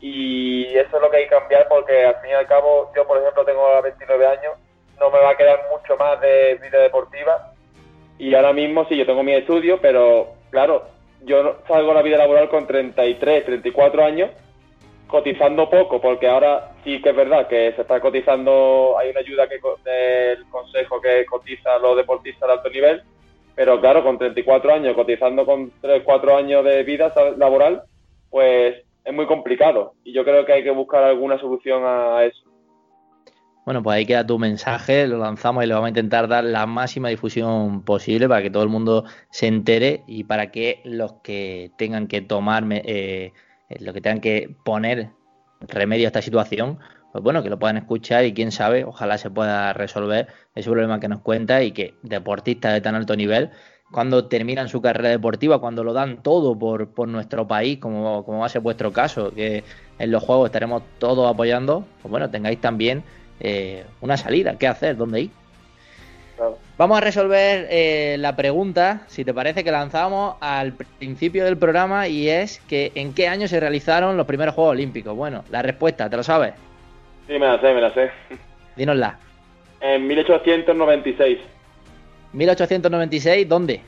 Y 0.00 0.64
eso 0.68 0.96
es 0.96 1.02
lo 1.02 1.10
que 1.10 1.18
hay 1.18 1.24
que 1.24 1.30
cambiar 1.30 1.68
porque 1.68 2.04
al 2.04 2.16
fin 2.22 2.30
y 2.30 2.32
al 2.32 2.46
cabo, 2.46 2.90
yo 2.96 3.06
por 3.06 3.18
ejemplo 3.18 3.44
tengo 3.44 3.60
ahora 3.60 3.82
29 3.82 4.26
años, 4.26 4.54
no 4.98 5.10
me 5.10 5.18
va 5.18 5.30
a 5.30 5.36
quedar 5.36 5.60
mucho 5.70 5.96
más 5.98 6.18
de 6.22 6.58
vida 6.62 6.78
deportiva. 6.78 7.52
Y 8.18 8.34
ahora 8.34 8.54
mismo 8.54 8.86
sí, 8.88 8.96
yo 8.96 9.04
tengo 9.04 9.22
mi 9.22 9.34
estudio, 9.34 9.78
pero 9.82 10.28
claro, 10.56 10.84
yo 11.26 11.58
salgo 11.68 11.90
a 11.90 11.96
la 11.96 12.00
vida 12.00 12.16
laboral 12.16 12.48
con 12.48 12.66
33, 12.66 13.44
34 13.44 14.02
años, 14.02 14.30
cotizando 15.06 15.68
poco, 15.68 16.00
porque 16.00 16.28
ahora 16.28 16.72
sí 16.82 17.02
que 17.02 17.10
es 17.10 17.16
verdad 17.16 17.46
que 17.46 17.74
se 17.74 17.82
está 17.82 18.00
cotizando, 18.00 18.96
hay 18.98 19.10
una 19.10 19.20
ayuda 19.20 19.46
que 19.50 19.60
del 19.84 20.48
consejo 20.48 20.98
que 20.98 21.26
cotiza 21.26 21.74
a 21.74 21.78
los 21.78 21.94
deportistas 21.94 22.48
de 22.48 22.54
alto 22.54 22.70
nivel, 22.70 23.02
pero 23.54 23.78
claro, 23.82 24.02
con 24.02 24.16
34 24.16 24.72
años, 24.72 24.94
cotizando 24.94 25.44
con 25.44 25.72
3, 25.82 26.02
4 26.02 26.36
años 26.38 26.64
de 26.64 26.82
vida 26.84 27.12
laboral, 27.36 27.82
pues 28.30 28.76
es 29.04 29.12
muy 29.12 29.26
complicado. 29.26 29.92
Y 30.04 30.14
yo 30.14 30.24
creo 30.24 30.46
que 30.46 30.54
hay 30.54 30.64
que 30.64 30.70
buscar 30.70 31.04
alguna 31.04 31.38
solución 31.38 31.82
a 31.84 32.24
eso. 32.24 32.45
Bueno, 33.66 33.82
pues 33.82 33.96
ahí 33.96 34.06
queda 34.06 34.24
tu 34.24 34.38
mensaje, 34.38 35.08
lo 35.08 35.18
lanzamos 35.18 35.64
y 35.64 35.66
le 35.66 35.74
vamos 35.74 35.86
a 35.86 35.88
intentar 35.88 36.28
dar 36.28 36.44
la 36.44 36.66
máxima 36.66 37.08
difusión 37.08 37.82
posible 37.82 38.28
para 38.28 38.40
que 38.40 38.48
todo 38.48 38.62
el 38.62 38.68
mundo 38.68 39.04
se 39.30 39.48
entere 39.48 40.04
y 40.06 40.22
para 40.22 40.52
que 40.52 40.80
los 40.84 41.14
que 41.14 41.72
tengan 41.76 42.06
que 42.06 42.20
tomar, 42.20 42.64
eh, 42.70 43.32
eh, 43.68 43.76
los 43.80 43.92
que 43.92 44.00
tengan 44.00 44.20
que 44.20 44.56
poner 44.64 45.10
remedio 45.62 46.06
a 46.06 46.10
esta 46.10 46.22
situación, 46.22 46.78
pues 47.10 47.24
bueno, 47.24 47.42
que 47.42 47.50
lo 47.50 47.58
puedan 47.58 47.76
escuchar 47.76 48.24
y 48.24 48.32
quién 48.32 48.52
sabe, 48.52 48.84
ojalá 48.84 49.18
se 49.18 49.30
pueda 49.30 49.72
resolver 49.72 50.28
ese 50.54 50.70
problema 50.70 51.00
que 51.00 51.08
nos 51.08 51.22
cuenta 51.22 51.64
y 51.64 51.72
que 51.72 51.94
deportistas 52.04 52.72
de 52.72 52.80
tan 52.80 52.94
alto 52.94 53.16
nivel, 53.16 53.50
cuando 53.90 54.28
terminan 54.28 54.68
su 54.68 54.80
carrera 54.80 55.08
deportiva, 55.08 55.60
cuando 55.60 55.82
lo 55.82 55.92
dan 55.92 56.22
todo 56.22 56.56
por, 56.56 56.94
por 56.94 57.08
nuestro 57.08 57.48
país, 57.48 57.78
como, 57.78 58.24
como 58.24 58.38
va 58.38 58.46
a 58.46 58.48
ser 58.48 58.62
vuestro 58.62 58.92
caso, 58.92 59.32
que 59.32 59.64
en 59.98 60.10
los 60.12 60.22
juegos 60.22 60.46
estaremos 60.46 60.84
todos 60.98 61.28
apoyando, 61.28 61.84
pues 62.00 62.12
bueno, 62.12 62.30
tengáis 62.30 62.60
también 62.60 63.02
eh, 63.40 63.84
una 64.00 64.16
salida, 64.16 64.56
qué 64.58 64.66
hacer, 64.66 64.96
dónde 64.96 65.22
ir. 65.22 65.30
Claro. 66.36 66.58
Vamos 66.76 66.98
a 66.98 67.00
resolver 67.00 67.66
eh, 67.70 68.16
la 68.18 68.36
pregunta, 68.36 69.02
si 69.06 69.24
te 69.24 69.32
parece, 69.32 69.64
que 69.64 69.70
lanzamos 69.70 70.36
al 70.40 70.74
principio 70.74 71.44
del 71.46 71.56
programa 71.56 72.08
y 72.08 72.28
es 72.28 72.60
que 72.68 72.92
¿en 72.94 73.14
qué 73.14 73.28
año 73.28 73.48
se 73.48 73.58
realizaron 73.58 74.16
los 74.18 74.26
primeros 74.26 74.54
Juegos 74.54 74.72
Olímpicos? 74.72 75.16
Bueno, 75.16 75.44
la 75.50 75.62
respuesta, 75.62 76.10
¿te 76.10 76.16
lo 76.16 76.22
sabes? 76.22 76.52
Sí, 77.26 77.32
me 77.32 77.46
la 77.46 77.58
sé, 77.60 77.72
me 77.72 77.80
la 77.80 77.94
sé. 77.94 78.10
Dínosla. 78.76 79.18
En 79.80 80.06
1896, 80.06 81.38
1896, 82.32 83.48
¿dónde? 83.48 83.80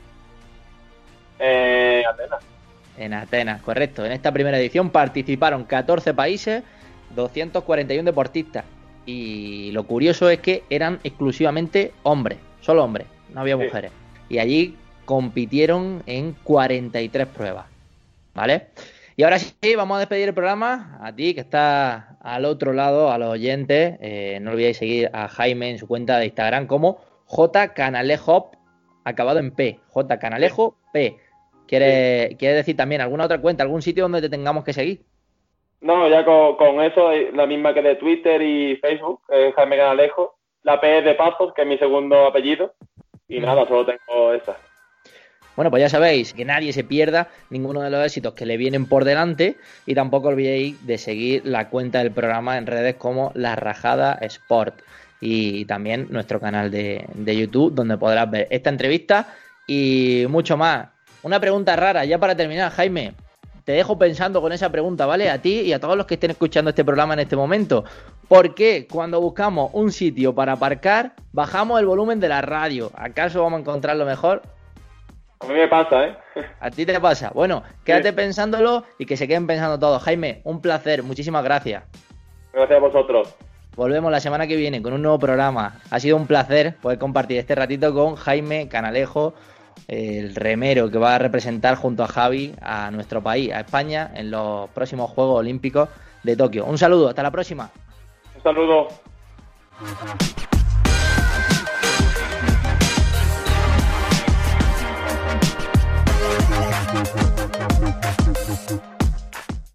eh, 1.39 2.03
Atenas. 2.11 2.39
En 2.97 3.13
Atenas, 3.13 3.61
correcto. 3.61 4.05
En 4.05 4.11
esta 4.11 4.31
primera 4.31 4.57
edición 4.59 4.89
participaron 4.89 5.63
14 5.63 6.13
países, 6.13 6.63
241 7.15 8.03
deportistas. 8.03 8.65
Y 9.11 9.71
lo 9.71 9.83
curioso 9.85 10.29
es 10.29 10.39
que 10.39 10.63
eran 10.69 10.99
exclusivamente 11.03 11.93
hombres, 12.03 12.37
solo 12.61 12.83
hombres, 12.83 13.07
no 13.33 13.41
había 13.41 13.57
Sí. 13.57 13.63
mujeres. 13.63 13.91
Y 14.29 14.37
allí 14.37 14.75
compitieron 15.05 16.03
en 16.05 16.33
43 16.43 17.25
pruebas. 17.27 17.65
¿Vale? 18.35 18.67
Y 19.15 19.23
ahora 19.23 19.39
sí, 19.39 19.75
vamos 19.75 19.95
a 19.97 19.99
despedir 19.99 20.27
el 20.27 20.33
programa. 20.35 20.99
A 21.01 21.13
ti 21.13 21.33
que 21.33 21.41
estás 21.41 22.03
al 22.21 22.45
otro 22.45 22.71
lado, 22.71 23.11
a 23.11 23.17
los 23.17 23.29
oyentes, 23.29 23.97
eh, 23.99 24.37
no 24.41 24.51
olvidéis 24.51 24.77
seguir 24.77 25.09
a 25.11 25.27
Jaime 25.27 25.71
en 25.71 25.79
su 25.79 25.87
cuenta 25.87 26.19
de 26.19 26.25
Instagram 26.25 26.67
como 26.67 26.99
J 27.25 27.73
Canalejo, 27.73 28.51
acabado 29.03 29.39
en 29.39 29.51
P. 29.51 29.79
J 29.89 30.19
Canalejo 30.19 30.77
P. 30.93 31.17
¿Quieres, 31.67 32.35
¿Quieres 32.37 32.57
decir 32.57 32.77
también 32.77 33.01
alguna 33.01 33.25
otra 33.25 33.41
cuenta, 33.41 33.63
algún 33.63 33.81
sitio 33.81 34.03
donde 34.03 34.21
te 34.21 34.29
tengamos 34.29 34.63
que 34.63 34.73
seguir? 34.73 35.03
No, 35.81 36.07
ya 36.09 36.25
con, 36.25 36.55
con 36.57 36.81
eso, 36.81 37.11
eh, 37.11 37.31
la 37.33 37.45
misma 37.45 37.73
que 37.73 37.81
de 37.81 37.95
Twitter 37.95 38.41
y 38.41 38.75
Facebook, 38.77 39.21
eh, 39.29 39.53
Jaime 39.55 39.77
Canalejo. 39.77 40.35
La 40.63 40.81
P 40.81 40.99
es 40.99 41.05
de 41.05 41.15
Pasos, 41.15 41.53
que 41.53 41.61
es 41.61 41.67
mi 41.67 41.77
segundo 41.77 42.25
apellido. 42.25 42.73
Y 43.27 43.39
nada, 43.39 43.65
solo 43.67 43.85
tengo 43.85 44.33
esa. 44.33 44.57
Bueno, 45.55 45.71
pues 45.71 45.81
ya 45.81 45.89
sabéis, 45.89 46.33
que 46.33 46.45
nadie 46.45 46.73
se 46.73 46.83
pierda 46.83 47.27
ninguno 47.49 47.81
de 47.81 47.89
los 47.89 48.05
éxitos 48.05 48.33
que 48.33 48.45
le 48.45 48.57
vienen 48.57 48.87
por 48.87 49.03
delante 49.03 49.57
y 49.85 49.93
tampoco 49.93 50.29
olvidéis 50.29 50.85
de 50.87 50.97
seguir 50.97 51.45
la 51.45 51.69
cuenta 51.69 51.99
del 51.99 52.11
programa 52.11 52.57
en 52.57 52.65
redes 52.65 52.95
como 52.95 53.31
La 53.35 53.55
Rajada 53.55 54.17
Sport 54.21 54.81
y 55.19 55.65
también 55.65 56.07
nuestro 56.11 56.39
canal 56.39 56.71
de, 56.71 57.05
de 57.13 57.35
YouTube 57.35 57.73
donde 57.73 57.97
podrás 57.97 58.31
ver 58.31 58.47
esta 58.51 58.69
entrevista 58.69 59.35
y 59.67 60.25
mucho 60.29 60.55
más. 60.55 60.87
Una 61.23 61.41
pregunta 61.41 61.75
rara, 61.75 62.05
ya 62.05 62.17
para 62.17 62.35
terminar, 62.35 62.71
Jaime. 62.71 63.13
Te 63.63 63.73
dejo 63.73 63.97
pensando 63.99 64.41
con 64.41 64.51
esa 64.51 64.69
pregunta, 64.71 65.05
¿vale? 65.05 65.29
A 65.29 65.41
ti 65.41 65.61
y 65.61 65.73
a 65.73 65.79
todos 65.79 65.95
los 65.95 66.05
que 66.05 66.15
estén 66.15 66.31
escuchando 66.31 66.69
este 66.69 66.83
programa 66.83 67.13
en 67.13 67.19
este 67.19 67.35
momento. 67.35 67.83
¿Por 68.27 68.55
qué 68.55 68.87
cuando 68.91 69.21
buscamos 69.21 69.71
un 69.73 69.91
sitio 69.91 70.33
para 70.33 70.53
aparcar 70.53 71.13
bajamos 71.31 71.79
el 71.79 71.85
volumen 71.85 72.19
de 72.19 72.29
la 72.29 72.41
radio? 72.41 72.91
¿Acaso 72.95 73.43
vamos 73.43 73.57
a 73.57 73.61
encontrarlo 73.61 74.05
mejor? 74.05 74.41
A 75.41 75.45
mí 75.47 75.53
me 75.53 75.67
pasa, 75.67 76.03
¿eh? 76.05 76.17
¿A 76.59 76.69
ti 76.69 76.85
te 76.85 76.99
pasa? 76.99 77.31
Bueno, 77.33 77.63
quédate 77.85 78.09
Sí. 78.09 78.15
pensándolo 78.15 78.83
y 78.97 79.05
que 79.05 79.15
se 79.17 79.27
queden 79.27 79.47
pensando 79.47 79.79
todos. 79.79 80.01
Jaime, 80.03 80.41
un 80.43 80.61
placer, 80.61 81.01
muchísimas 81.03 81.43
gracias. 81.43 81.83
Gracias 82.51 82.77
a 82.77 82.81
vosotros. 82.81 83.35
Volvemos 83.75 84.11
la 84.11 84.19
semana 84.19 84.47
que 84.47 84.57
viene 84.57 84.81
con 84.81 84.91
un 84.91 85.01
nuevo 85.01 85.17
programa. 85.17 85.79
Ha 85.89 85.99
sido 86.01 86.17
un 86.17 86.27
placer 86.27 86.75
poder 86.81 86.99
compartir 86.99 87.37
este 87.37 87.55
ratito 87.55 87.93
con 87.93 88.15
Jaime 88.15 88.67
Canalejo, 88.67 89.33
el 89.87 90.35
remero 90.35 90.89
que 90.89 90.97
va 90.97 91.15
a 91.15 91.19
representar 91.19 91.75
junto 91.75 92.03
a 92.03 92.07
Javi 92.07 92.53
a 92.61 92.91
nuestro 92.91 93.21
país, 93.21 93.51
a 93.51 93.61
España, 93.61 94.11
en 94.13 94.31
los 94.31 94.69
próximos 94.71 95.09
Juegos 95.11 95.39
Olímpicos 95.39 95.89
de 96.23 96.35
Tokio. 96.35 96.65
Un 96.65 96.77
saludo, 96.77 97.09
hasta 97.09 97.23
la 97.23 97.31
próxima. 97.31 97.69
Un 98.35 98.43
saludo. 98.43 98.87